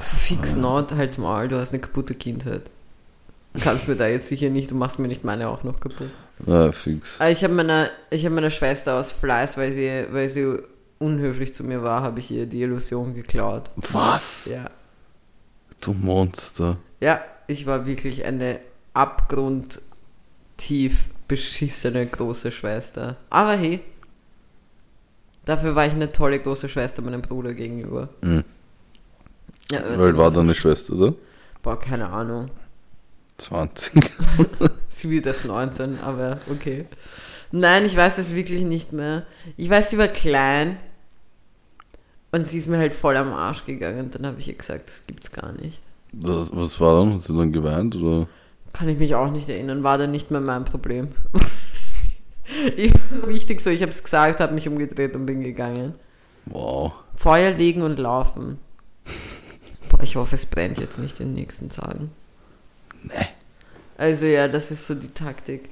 [0.01, 2.71] So fix not, halt's mal, du hast eine kaputte Kindheit.
[3.53, 6.11] Du kannst mir da jetzt sicher nicht, du machst mir nicht meine auch noch kaputt.
[6.47, 7.21] Ja, fix.
[7.29, 10.59] Ich habe meiner, ich meiner Schwester aus Fleiß, weil sie, weil sie
[10.99, 13.71] unhöflich zu mir war, habe ich ihr die Illusion geklaut.
[13.77, 14.47] Was?
[14.47, 14.71] Ja.
[15.81, 16.79] Du Monster.
[17.01, 18.59] Ja, ich war wirklich eine
[18.95, 19.81] abgrundtief
[21.29, 23.17] beschissene große Schwester.
[23.31, 23.81] Aber hey,
[25.45, 28.09] dafür war ich eine tolle große Schwester meinem Bruder gegenüber.
[28.21, 28.45] Mhm.
[29.71, 31.15] Ja, Weil war deine Schwester, oder?
[31.63, 32.51] Boah, keine Ahnung.
[33.39, 33.93] 20.
[34.89, 36.87] sie wird erst 19, aber okay.
[37.51, 39.25] Nein, ich weiß es wirklich nicht mehr.
[39.57, 40.77] Ich weiß, sie war klein
[42.33, 44.11] und sie ist mir halt voll am Arsch gegangen.
[44.11, 45.83] Dann habe ich ihr gesagt, das gibt's gar nicht.
[46.13, 47.15] Was, was war dann?
[47.15, 48.29] Hat sie dann geweint oder?
[48.73, 51.09] Kann ich mich auch nicht erinnern, war dann nicht mehr mein Problem.
[52.77, 55.95] ich war richtig so, ich habe es gesagt, habe mich umgedreht und bin gegangen.
[56.47, 56.93] Wow.
[57.15, 58.59] Feuer legen und laufen.
[59.95, 62.11] Boah, ich hoffe, es brennt jetzt nicht in den nächsten Tagen.
[63.03, 63.13] Nee.
[63.97, 65.69] Also ja, das ist so die Taktik.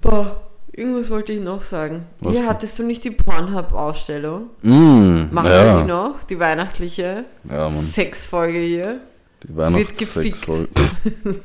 [0.00, 2.06] Boah, irgendwas wollte ich noch sagen.
[2.20, 4.50] Was Hier hattest du nicht die Pornhub-Ausstellung?
[4.62, 5.64] Mm, Machen ja.
[5.64, 6.24] wir die noch?
[6.24, 9.00] Die weihnachtliche ja, Sexfolge hier.
[9.42, 10.68] Die Weihnachts-Sexfolge.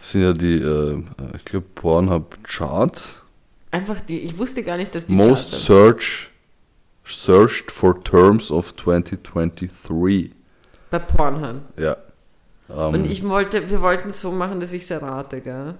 [0.00, 1.02] sind ja die, äh,
[1.36, 3.20] ich glaube, Pornhub Charts.
[3.70, 6.30] Einfach die, ich wusste gar nicht, dass die Most search,
[7.04, 10.32] searched for terms of 2023.
[10.90, 11.56] Bei Pornhub.
[11.78, 11.96] Ja.
[12.68, 15.74] Um, Und ich wollte, wir wollten es so machen, dass ich es errate, gell?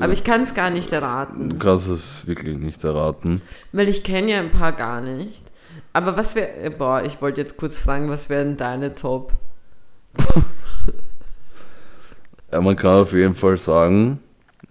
[0.00, 1.50] Aber ich kann es gar nicht erraten.
[1.50, 3.42] Du kannst es wirklich nicht erraten.
[3.72, 5.44] Weil ich kenne ja ein paar gar nicht.
[5.92, 9.32] Aber was wäre, boah, ich wollte jetzt kurz fragen, was wären deine Top?
[12.52, 14.20] Ja, man kann auf jeden Fall sagen,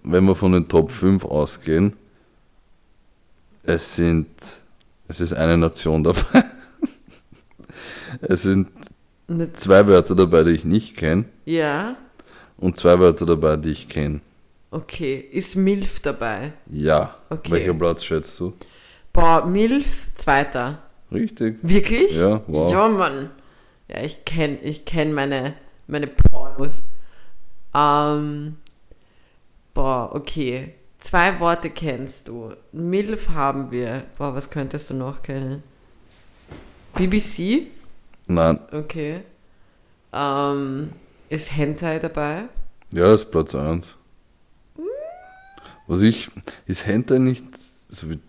[0.03, 1.97] wenn wir von den Top 5 ausgehen,
[3.63, 4.29] es sind,
[5.13, 6.43] es ist eine Nation dabei.
[8.21, 8.69] es sind
[9.53, 11.25] zwei Wörter dabei, die ich nicht kenne.
[11.45, 11.97] Ja.
[12.57, 14.21] Und zwei Wörter dabei, die ich kenne.
[14.71, 15.23] Okay.
[15.31, 16.53] Ist Milf dabei?
[16.71, 17.15] Ja.
[17.29, 17.51] Okay.
[17.51, 18.53] Welcher Platz schätzt du?
[19.11, 20.79] Boah, Milf, zweiter.
[21.11, 21.59] Richtig.
[21.61, 22.15] Wirklich?
[22.15, 22.71] Ja, wow.
[22.71, 23.29] Ja, Mann.
[23.87, 25.53] Ja, ich kenne ich kenn meine,
[25.85, 26.81] meine Pornos.
[27.75, 28.57] Ähm,
[29.75, 30.73] boah, okay.
[31.03, 32.53] Zwei Worte kennst du.
[32.71, 34.03] MILF haben wir.
[34.17, 35.61] Boah, was könntest du noch kennen?
[36.95, 37.67] BBC?
[38.27, 38.57] Nein.
[38.71, 39.19] Okay.
[40.13, 40.91] Ähm,
[41.27, 42.45] ist Hentai dabei?
[42.93, 43.97] Ja, ist Platz 1.
[45.87, 46.31] Was ich.
[46.67, 47.43] Ist Hentai nicht
[47.89, 48.21] so mit.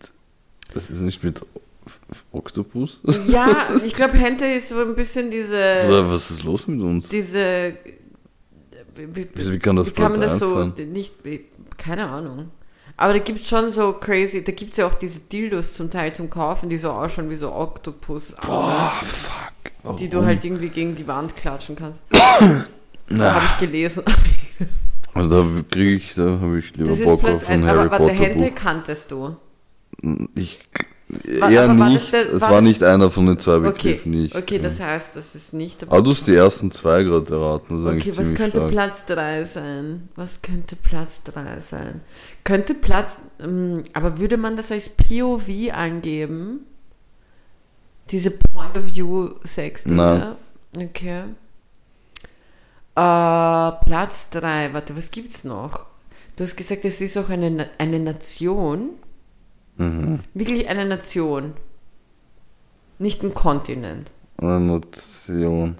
[0.74, 1.46] Das ist nicht mit
[2.32, 3.00] Oktopus?
[3.28, 5.84] Ja, ich glaube, Hentai ist so ein bisschen diese.
[5.86, 7.08] Oder was ist los mit uns?
[7.08, 7.74] Diese
[8.96, 10.72] wie, wie, kann das wie kann man das so sein?
[10.92, 11.14] nicht,
[11.76, 12.50] keine Ahnung.
[12.96, 15.90] Aber da gibt es schon so crazy, da gibt es ja auch diese Dildos zum
[15.90, 18.36] Teil zum Kaufen, die so ausschauen wie so Oktopus.
[18.46, 19.52] Boah, fuck.
[19.82, 19.96] Warum?
[19.96, 22.00] Die du halt irgendwie gegen die Wand klatschen kannst.
[23.08, 24.04] da habe ich gelesen.
[25.12, 28.04] Also da kriege ich, da habe ich lieber das Bock auf ein Harry aber, Potter.
[28.04, 29.36] Aber der Hentai kanntest du.
[30.34, 30.60] Ich,
[31.40, 32.12] War, Eher nicht.
[32.12, 34.34] Der, es war, war nicht einer von den zwei Begriffen, okay, nicht.
[34.34, 37.86] Okay, das heißt, das ist nicht der Aber du hast die ersten zwei gerade erraten.
[37.86, 38.70] okay, was könnte stark.
[38.70, 40.08] Platz 3 sein?
[40.16, 42.00] Was könnte Platz 3 sein?
[42.44, 43.20] Könnte Platz.
[43.40, 46.60] Ähm, aber würde man das als POV angeben?
[48.10, 50.36] Diese Point of View Sex Nein.
[50.76, 51.22] Okay.
[52.96, 54.72] Äh, Platz 3.
[54.72, 55.86] Warte, was gibt's noch?
[56.36, 58.90] Du hast gesagt, es ist auch eine, eine Nation.
[59.76, 60.20] Mhm.
[60.34, 61.54] Wirklich eine Nation.
[62.98, 64.10] Nicht ein Kontinent.
[64.38, 65.76] Eine Nation.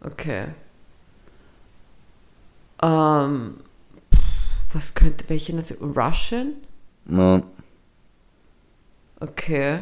[0.00, 0.46] Okay.
[2.82, 3.60] Ähm,
[4.72, 5.92] was könnte, welche Nation?
[5.92, 6.54] Russian?
[7.04, 7.42] Nein.
[9.20, 9.80] Okay.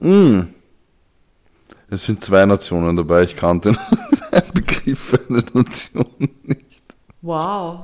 [0.00, 0.40] Mm.
[1.90, 3.72] Es sind zwei Nationen dabei, ich kannte
[4.32, 6.06] den Begriff für eine Nation
[6.42, 6.96] nicht.
[7.22, 7.82] Wow.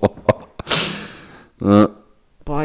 [1.60, 1.88] ja.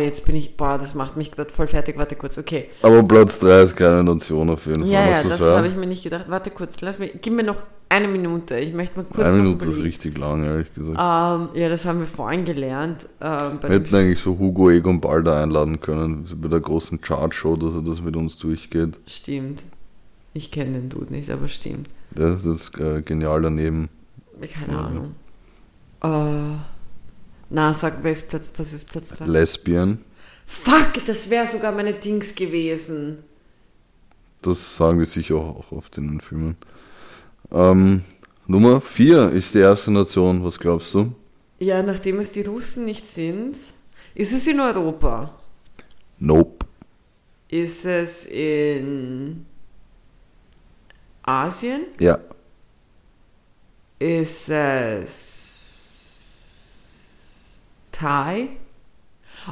[0.04, 1.98] Jetzt bin ich, boah, das macht mich gerade voll fertig.
[1.98, 2.70] Warte kurz, okay.
[2.82, 4.90] Aber Platz 3 ist keine Nation auf jeden Fall.
[4.90, 6.26] Ja, ja, das habe ich mir nicht gedacht.
[6.28, 8.58] Warte kurz, lass mich, gib mir noch eine Minute.
[8.60, 9.26] Ich möchte mal kurz.
[9.26, 10.98] Eine Minute ist richtig lang, ehrlich gesagt.
[10.98, 13.08] Ähm, ja, das haben wir vorhin gelernt.
[13.22, 17.76] Ähm, wir hätten eigentlich so Hugo Egon Balder einladen können, bei der großen Chartshow, dass
[17.76, 19.00] er das mit uns durchgeht.
[19.08, 19.64] Stimmt.
[20.34, 21.90] Ich kenne den Dude nicht, aber stimmt.
[22.18, 23.90] Ja, das ist äh, genial daneben.
[24.40, 24.78] Keine.
[24.78, 25.16] Ahnung.
[26.04, 26.79] Äh.
[27.50, 29.26] Na, sag, wer ist Platz, was ist Platz 3?
[29.26, 30.00] Lesbian.
[30.46, 33.24] Fuck, das wäre sogar meine Dings gewesen.
[34.42, 36.58] Das sagen die sicher auch oft in den Filmen.
[37.52, 38.04] Ähm,
[38.48, 41.14] Nummer 4 ist die erste Nation, was glaubst du?
[41.60, 43.58] Ja, nachdem es die Russen nicht sind,
[44.16, 45.34] ist es in Europa?
[46.20, 46.66] Nope.
[47.50, 49.46] Ist es in
[51.24, 51.86] Asien?
[52.00, 52.20] Ja.
[53.98, 55.39] Ist es
[58.00, 58.50] Thai.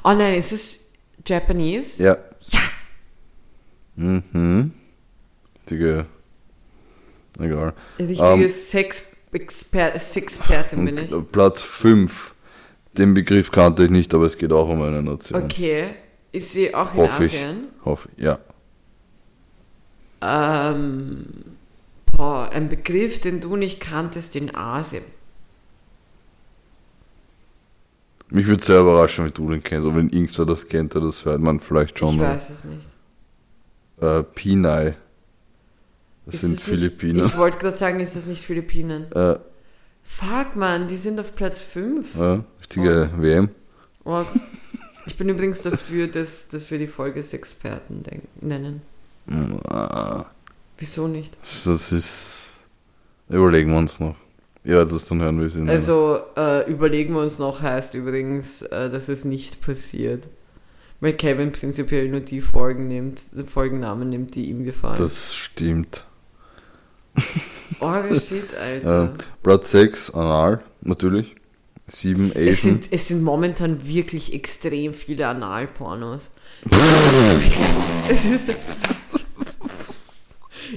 [0.03, 0.91] Oh nein, ist es
[1.25, 2.01] Japanese?
[2.01, 2.17] Ja.
[2.49, 2.59] Ja!
[3.95, 4.71] Mhm.
[5.55, 6.05] Richtige.
[7.39, 7.73] Egal.
[7.99, 8.49] Richtige um, ähm,
[9.99, 11.11] Sexpertin bin ich.
[11.31, 12.33] Platz 5.
[12.97, 15.43] Den Begriff kannte ich nicht, aber es geht auch um eine Nation.
[15.43, 15.95] Okay.
[16.31, 17.67] Ist sie auch in Hoffe Asien?
[17.79, 17.85] Ich.
[17.85, 18.39] Hoffe ich, ja.
[20.21, 21.25] Ähm,
[22.11, 25.03] boah, ein Begriff, den du nicht kanntest in Asien.
[28.29, 29.85] Mich würde sehr überraschen, wenn du den kennst.
[29.87, 32.15] Oder wenn irgendwer das kennt, das hört man vielleicht schon.
[32.15, 32.87] Ich weiß es nicht.
[34.01, 34.95] Äh, Pinai.
[36.25, 37.25] Das ist sind Philippinen.
[37.25, 39.09] ich wollte gerade sagen, ist das nicht Philippinen?
[39.13, 39.37] Äh,
[40.03, 42.15] Fuck, man, die sind auf Platz 5.
[42.15, 43.21] Ja, richtige oh.
[43.21, 43.49] WM.
[44.03, 44.23] Oh.
[45.05, 48.03] Ich bin übrigens dafür, dass, dass wir die Folge Experten
[48.41, 48.81] nennen.
[49.69, 50.25] Ah.
[50.77, 51.37] Wieso nicht?
[51.41, 52.49] Das ist.
[53.29, 54.15] Überlegen wir uns noch.
[54.67, 55.69] Ja, das ist dann hören wir sind.
[55.69, 60.27] Also äh, überlegen wir uns noch heißt übrigens, äh, dass es nicht passiert.
[60.99, 64.97] Weil Kevin prinzipiell nur die Folgen nimmt, Folgennamen nimmt, die ihm gefallen.
[64.97, 66.05] Das stimmt.
[67.81, 69.13] Oh shit, Alter.
[69.13, 71.35] Äh, Blood 6, Anal, natürlich.
[71.87, 72.47] 7 Asian.
[72.47, 76.29] Es sind, es sind momentan wirklich extrem viele Analpornos.
[78.09, 78.55] ist,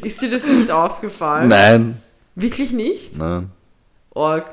[0.02, 1.48] ist dir das nicht aufgefallen?
[1.48, 2.02] Nein.
[2.34, 3.16] Wirklich nicht?
[3.16, 3.50] Nein.
[4.10, 4.44] Org.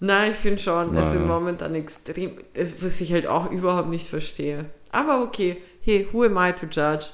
[0.00, 4.08] Nein, ich finde schon, es sind momentan extrem, das, was ich halt auch überhaupt nicht
[4.08, 4.64] verstehe.
[4.90, 7.06] Aber okay, hey, who am I to judge?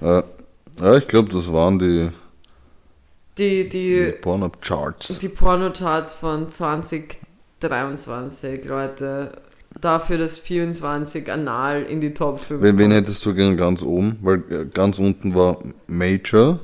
[0.00, 0.22] Äh,
[0.80, 2.10] ja, ich glaube, das waren die,
[3.36, 5.18] die, die, die Porno-Charts.
[5.18, 9.32] Die Porno-Charts von 2023, Leute.
[9.80, 14.18] Dafür, dass 24 anal in die Top 5 Wen, wen hättest du gern ganz oben?
[14.22, 16.58] Weil äh, ganz unten war Major.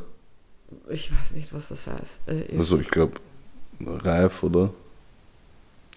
[0.89, 2.21] Ich weiß nicht, was das heißt.
[2.27, 3.13] Äh, also ich glaube,
[3.87, 4.71] reif, oder?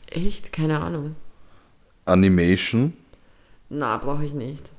[0.07, 0.53] Echt?
[0.53, 1.15] Keine Ahnung.
[2.05, 2.93] Animation?
[3.69, 4.71] Na, brauche ich nicht.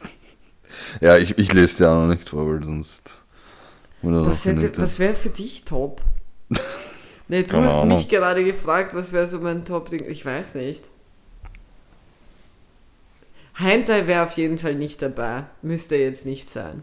[1.00, 3.16] ja, ich, ich lese dir auch noch nicht vor, weil sonst.
[4.02, 6.00] Was, was wäre für dich top?
[7.28, 7.98] nee, du hast Ahnung.
[7.98, 10.06] mich gerade gefragt, was wäre so mein Top-Ding.
[10.08, 10.84] Ich weiß nicht.
[13.54, 15.44] Hentai wäre auf jeden Fall nicht dabei.
[15.60, 16.82] Müsste jetzt nicht sein.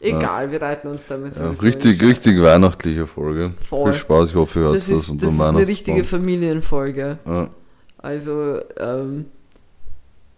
[0.00, 0.52] Egal, ja.
[0.52, 1.42] wir reiten uns damit so.
[1.42, 3.50] Ja, richtig, richtig weihnachtliche Folge.
[3.68, 3.92] Voll.
[3.92, 4.88] Viel Spaß, ich hoffe, ihr hört das.
[4.88, 7.18] Ist, das, das ist eine richtige Familienfolge.
[7.26, 7.50] Ja.
[7.98, 9.26] Also, ähm,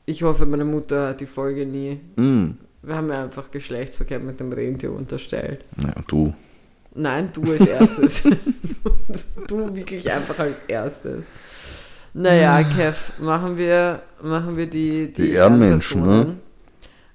[0.05, 2.01] ich hoffe, meine Mutter hat die Folge nie.
[2.17, 2.59] Mm.
[2.83, 5.65] Wir haben ja einfach Geschlechtsverkehr mit dem Rentier unterstellt.
[5.81, 6.35] Ja, du.
[6.95, 8.23] Nein, du als erstes.
[9.49, 11.23] du wirklich einfach als erstes.
[12.15, 16.37] Naja, Kev, machen wir, machen wir die, die, die Ehrenmenschen, ne?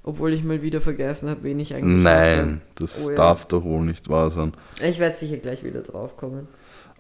[0.07, 2.83] Obwohl ich mal wieder vergessen habe, wen ich eigentlich Nein, hatte.
[2.83, 3.15] das oh, ja.
[3.17, 4.53] darf doch wohl nicht wahr sein.
[4.81, 6.47] Ich werde sicher gleich wieder drauf kommen.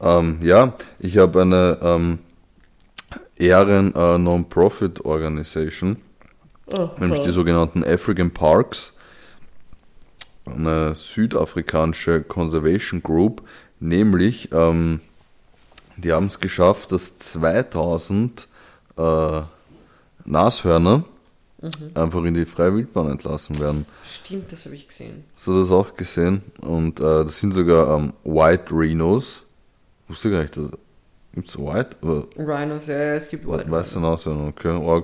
[0.01, 2.19] Ähm, ja, ich habe eine ähm,
[3.37, 5.95] Ehren äh, Non-Profit Organisation
[6.73, 8.93] Oh, nämlich die sogenannten African Parks,
[10.45, 13.41] eine südafrikanische Conservation Group,
[13.79, 14.99] nämlich ähm,
[15.95, 18.49] die haben es geschafft, dass 2000
[18.97, 19.41] äh,
[20.25, 21.05] Nashörner
[21.61, 21.91] mhm.
[21.95, 23.85] einfach in die freie Wildbahn entlassen werden.
[24.05, 25.23] Stimmt, das habe ich gesehen.
[25.35, 26.41] Hast du das auch gesehen?
[26.61, 29.43] Und äh, das sind sogar ähm, White Rhinos.
[30.07, 30.59] Wusste gar nicht,
[31.33, 31.97] gibt es White?
[32.37, 33.69] Rhinos, ja, es gibt White.
[33.69, 35.03] Weiße Nashörner, okay.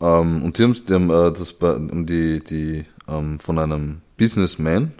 [0.00, 4.92] Ähm, und die haben, die haben äh, das bei, die, die ähm, von einem Businessman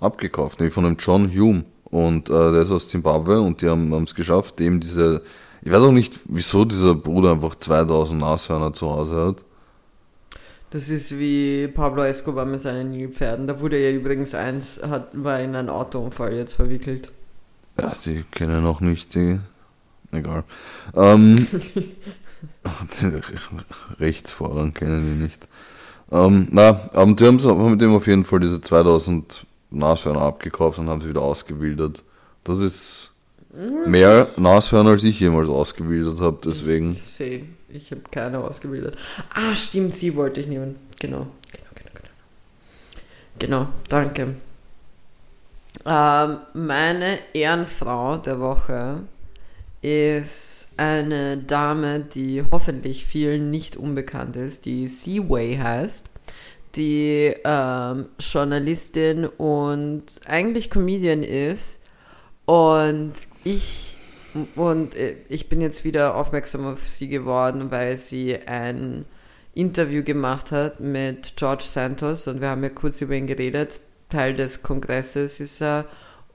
[0.00, 1.64] abgekauft, nämlich von einem John Hume.
[1.84, 5.22] Und äh, der ist aus Zimbabwe und die haben es geschafft, eben diese.
[5.62, 9.44] Ich weiß auch nicht, wieso dieser Bruder einfach 2000 Nashörner zu Hause hat.
[10.70, 13.46] Das ist wie Pablo Escobar mit seinen Nilpferden.
[13.46, 17.12] Da wurde ja übrigens eins, hat, war in einen Autounfall jetzt verwickelt.
[17.80, 19.38] Ja, die kennen noch nicht die.
[20.12, 20.44] Egal.
[20.94, 21.46] Ähm,
[24.00, 25.48] Rechtsvorrang kennen die nicht.
[26.10, 30.88] Ähm, na, aber die haben mit dem auf jeden Fall diese 2000 Nashörner abgekauft und
[30.88, 32.02] haben sie wieder ausgebildet.
[32.44, 33.10] Das ist
[33.86, 36.92] mehr Nashörner, als ich jemals ausgebildet habe, deswegen.
[36.92, 38.96] Ich sehe, ich habe keine ausgebildet.
[39.34, 40.76] Ah, stimmt, sie wollte ich nehmen.
[41.00, 42.08] Genau, genau, genau, genau.
[43.38, 44.34] Genau, danke.
[45.84, 49.00] Ähm, meine Ehrenfrau der Woche
[49.82, 56.10] ist eine Dame, die hoffentlich vielen nicht unbekannt ist, die Seaway heißt
[56.76, 61.80] die ähm, Journalistin und eigentlich Comedian ist.
[62.44, 63.12] Und
[63.46, 63.94] ich
[64.54, 69.06] und äh, ich bin jetzt wieder aufmerksam auf sie geworden, weil sie ein
[69.54, 73.80] Interview gemacht hat mit George Santos und wir haben ja kurz über ihn geredet.
[74.10, 75.86] Teil des Kongresses ist er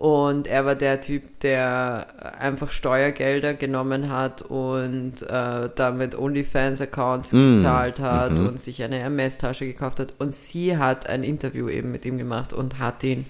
[0.01, 7.55] und er war der Typ, der einfach Steuergelder genommen hat und äh, damit OnlyFans-Accounts mm.
[7.55, 8.47] bezahlt hat mhm.
[8.47, 10.15] und sich eine Hermes-Tasche gekauft hat.
[10.17, 13.27] Und sie hat ein Interview eben mit ihm gemacht und hat ihn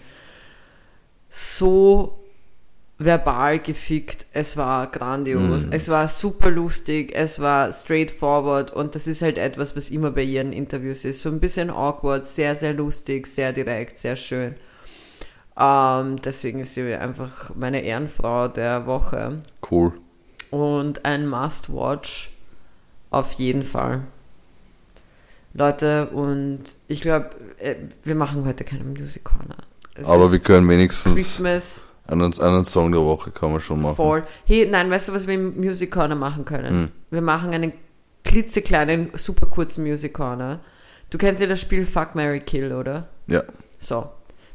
[1.29, 2.17] so
[3.04, 4.26] verbal gefickt.
[4.34, 5.68] Es war grandios.
[5.68, 5.74] Mm.
[5.74, 7.12] Es war super lustig.
[7.14, 8.72] Es war straightforward.
[8.72, 11.22] Und das ist halt etwas, was immer bei ihren Interviews ist.
[11.22, 14.56] So ein bisschen awkward, sehr, sehr lustig, sehr direkt, sehr schön.
[15.58, 19.41] Ähm, deswegen ist sie einfach meine Ehrenfrau der Woche.
[19.70, 19.93] Cool.
[20.49, 22.32] Und ein Must-Watch
[23.10, 24.04] auf jeden Fall.
[25.54, 29.58] Leute, und ich glaube, äh, wir machen heute keine Music Corner.
[29.95, 31.84] Es Aber wir können wenigstens Christmas.
[32.08, 33.95] Einen, einen Song der Woche kann man schon machen.
[33.95, 34.24] Voll.
[34.45, 36.70] Hey, nein, weißt du, was wir im Music Corner machen können?
[36.70, 36.91] Hm.
[37.10, 37.74] Wir machen einen
[38.24, 40.60] klitzekleinen, super kurzen Music Corner.
[41.10, 43.10] Du kennst ja das Spiel Fuck, Mary Kill, oder?
[43.28, 43.43] Ja.
[43.80, 44.10] So,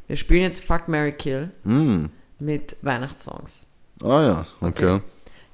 [0.06, 2.06] wir spielen jetzt Fuck, Mary Kill mm.
[2.38, 3.70] mit Weihnachtssongs.
[4.02, 4.86] Ah ja, okay.
[4.86, 5.00] okay.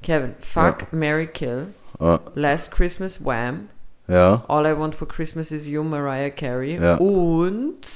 [0.02, 0.86] Kevin, Fuck, ja.
[0.92, 1.68] Mary Kill,
[1.98, 2.20] ah.
[2.34, 3.68] Last Christmas Wham,
[4.08, 4.44] ja.
[4.48, 6.96] All I Want for Christmas is You, Mariah Carey ja.
[6.96, 7.86] und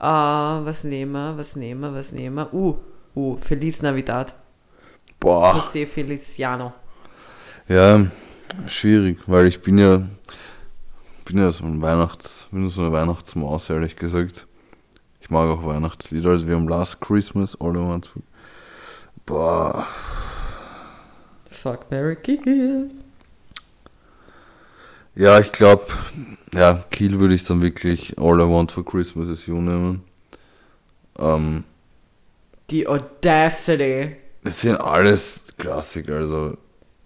[0.00, 2.54] uh, was nehmen wir, was nehmen wir, was nehmen wir?
[2.54, 2.78] Uh,
[3.14, 4.34] uh, Feliz Navidad.
[5.18, 5.56] Boah.
[5.56, 6.72] José Feliciano.
[7.68, 8.06] Ja,
[8.66, 10.02] schwierig, weil ich bin ja
[11.30, 14.48] bin ja so ein Weihnachts, bin so eine Weihnachtsmaus, ehrlich gesagt.
[15.20, 16.30] Ich mag auch Weihnachtslieder.
[16.30, 18.10] Also wir haben Last Christmas, All I Want.
[19.26, 19.86] Boah.
[21.48, 22.90] Fuck, Mary Kill.
[25.20, 25.84] Ja, ich glaube,
[26.54, 30.02] ja, Kill würde ich dann wirklich All I Want for Christmas is You nehmen.
[31.18, 31.64] Ähm,
[32.70, 34.16] Die Audacity.
[34.42, 36.56] Das sind alles Klassiker, also.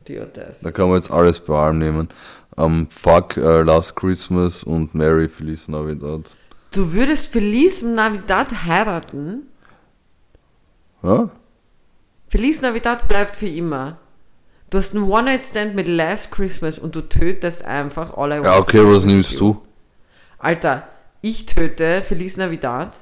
[0.07, 0.65] Die Audacity.
[0.65, 2.09] Da kann man jetzt alles bei allem nehmen.
[2.55, 6.37] Um, fuck uh, Last Christmas und Merry Feliz Navidad.
[6.71, 9.49] Du würdest Feliz Navidad heiraten?
[11.03, 11.31] Ja?
[12.29, 13.99] Feliz Navidad bleibt für immer.
[14.71, 18.43] Du hast einen One-Night-Stand mit Last Christmas und du tötest einfach alle.
[18.43, 19.63] Ja, okay, was nimmst du?
[20.39, 20.89] Alter,
[21.21, 22.99] ich töte Feliz Navidad.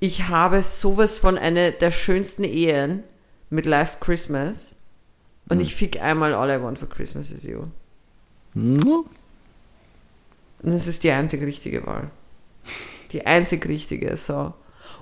[0.00, 3.02] Ich habe sowas von einer der schönsten Ehen
[3.50, 4.76] mit Last Christmas.
[5.48, 5.62] Und hm.
[5.62, 7.64] ich fick einmal All I Want for Christmas is You.
[8.54, 9.04] Hm.
[10.62, 12.10] Und das ist die einzige richtige Wahl.
[13.12, 14.52] Die einzig richtige, so.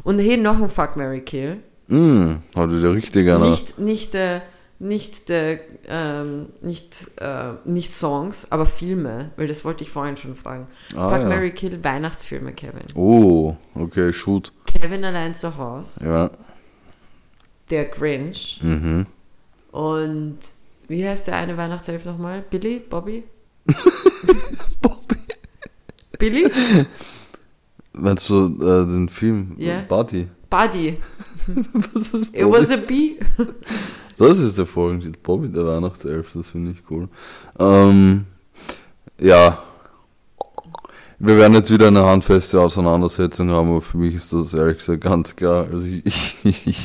[0.05, 1.62] Und hey, noch ein Fuck Mary Kill.
[1.88, 3.51] Mm, hatte der richtige, ne?
[3.51, 4.40] Nicht, nicht, äh,
[4.79, 5.59] nicht, äh,
[5.89, 10.66] ähm, nicht, äh, nicht Songs, aber Filme, weil das wollte ich vorhin schon fragen.
[10.95, 11.29] Ah, Fuck ja.
[11.29, 12.85] Mary Kill, Weihnachtsfilme, Kevin.
[12.95, 14.53] Oh, okay, shoot.
[14.66, 16.05] Kevin allein zu Hause.
[16.05, 16.31] Ja.
[17.70, 18.61] Der Grinch.
[18.62, 19.07] Mhm.
[19.72, 20.39] Und
[20.89, 22.45] wie heißt der eine Weihnachtself nochmal?
[22.49, 22.79] Billy?
[22.79, 23.24] Bobby?
[24.83, 25.16] Bobby.
[26.18, 26.51] Billy?
[27.93, 29.57] Meinst du äh, den Film?
[29.59, 29.83] Yeah.
[29.89, 30.29] Buddy.
[30.51, 30.99] Buddy.
[31.47, 32.39] Was ist Bobby?
[32.39, 33.18] It was a bee.
[34.18, 35.18] das ist der Folgentitel.
[35.22, 37.08] Bobby, der Weihnachtself, das finde ich cool.
[37.58, 38.26] Ähm,
[39.20, 39.58] Ja.
[41.18, 45.02] Wir werden jetzt wieder eine handfeste Auseinandersetzung haben, aber für mich ist das ehrlich gesagt
[45.02, 45.66] ganz klar.
[45.72, 46.04] Also ich,
[46.44, 46.78] ich, ich,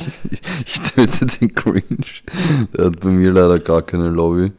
[0.64, 2.06] ich töte den Cringe.
[2.74, 4.52] Der hat bei mir leider gar keine Lobby.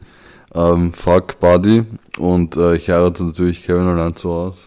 [0.54, 1.82] Ähm, fuck Buddy.
[2.18, 4.62] Und äh, ich heirate natürlich Kevin allein zu Hause.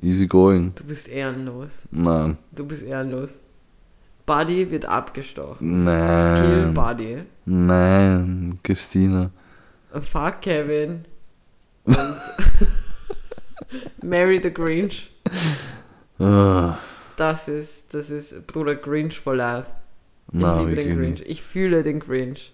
[0.00, 0.72] Easy going.
[0.74, 1.82] Du bist ehrenlos.
[1.90, 2.38] Nein.
[2.52, 3.40] Du bist ehrenlos.
[4.28, 5.84] Buddy wird abgestochen.
[5.84, 6.42] Nein.
[6.42, 7.16] Kill Buddy.
[7.46, 9.30] Nein, Christina.
[10.00, 11.04] Fuck Kevin.
[11.84, 11.96] Und
[14.02, 15.10] Marry the Grinch.
[16.18, 16.76] Ah,
[17.16, 19.68] Das ist, das ist Bruder Grinch for life.
[20.32, 20.98] Ich liebe den.
[20.98, 21.22] Grinch.
[21.26, 22.52] Ich fühle den Grinch.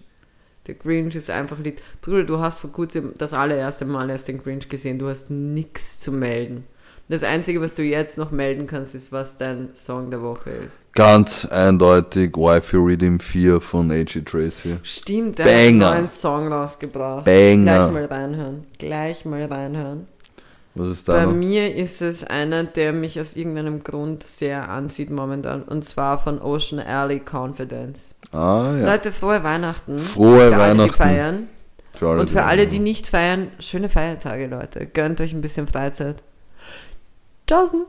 [0.67, 1.81] Der Grinch ist einfach lieb.
[2.01, 4.97] Bruder, du hast vor kurzem das allererste Mal erst den Grinch gesehen.
[4.97, 6.63] Du hast nichts zu melden.
[7.07, 10.91] Das Einzige, was du jetzt noch melden kannst, ist, was dein Song der Woche ist.
[10.93, 14.21] Ganz eindeutig Wifey Redeem 4 von A.G.
[14.21, 14.77] Tracy.
[14.81, 15.95] Stimmt, der hat einen Banger.
[15.95, 17.25] neuen Song rausgebracht.
[17.25, 17.89] Banger.
[17.89, 18.63] Gleich mal reinhören.
[18.79, 20.07] Gleich mal reinhören.
[20.73, 21.31] Was ist Bei deiner?
[21.31, 25.61] mir ist es einer, der mich aus irgendeinem Grund sehr ansieht momentan.
[25.61, 28.15] Und zwar von Ocean Alley Confidence.
[28.31, 28.91] Ah, ja.
[28.93, 29.99] Leute, frohe Weihnachten.
[29.99, 30.93] Frohe für Alle, die Weihnachten.
[30.95, 31.47] feiern.
[31.93, 34.85] Für alle, Und für alle, die nicht feiern, schöne Feiertage, Leute.
[34.87, 36.15] Gönnt euch ein bisschen Freizeit.
[37.47, 37.85] Tschaußen.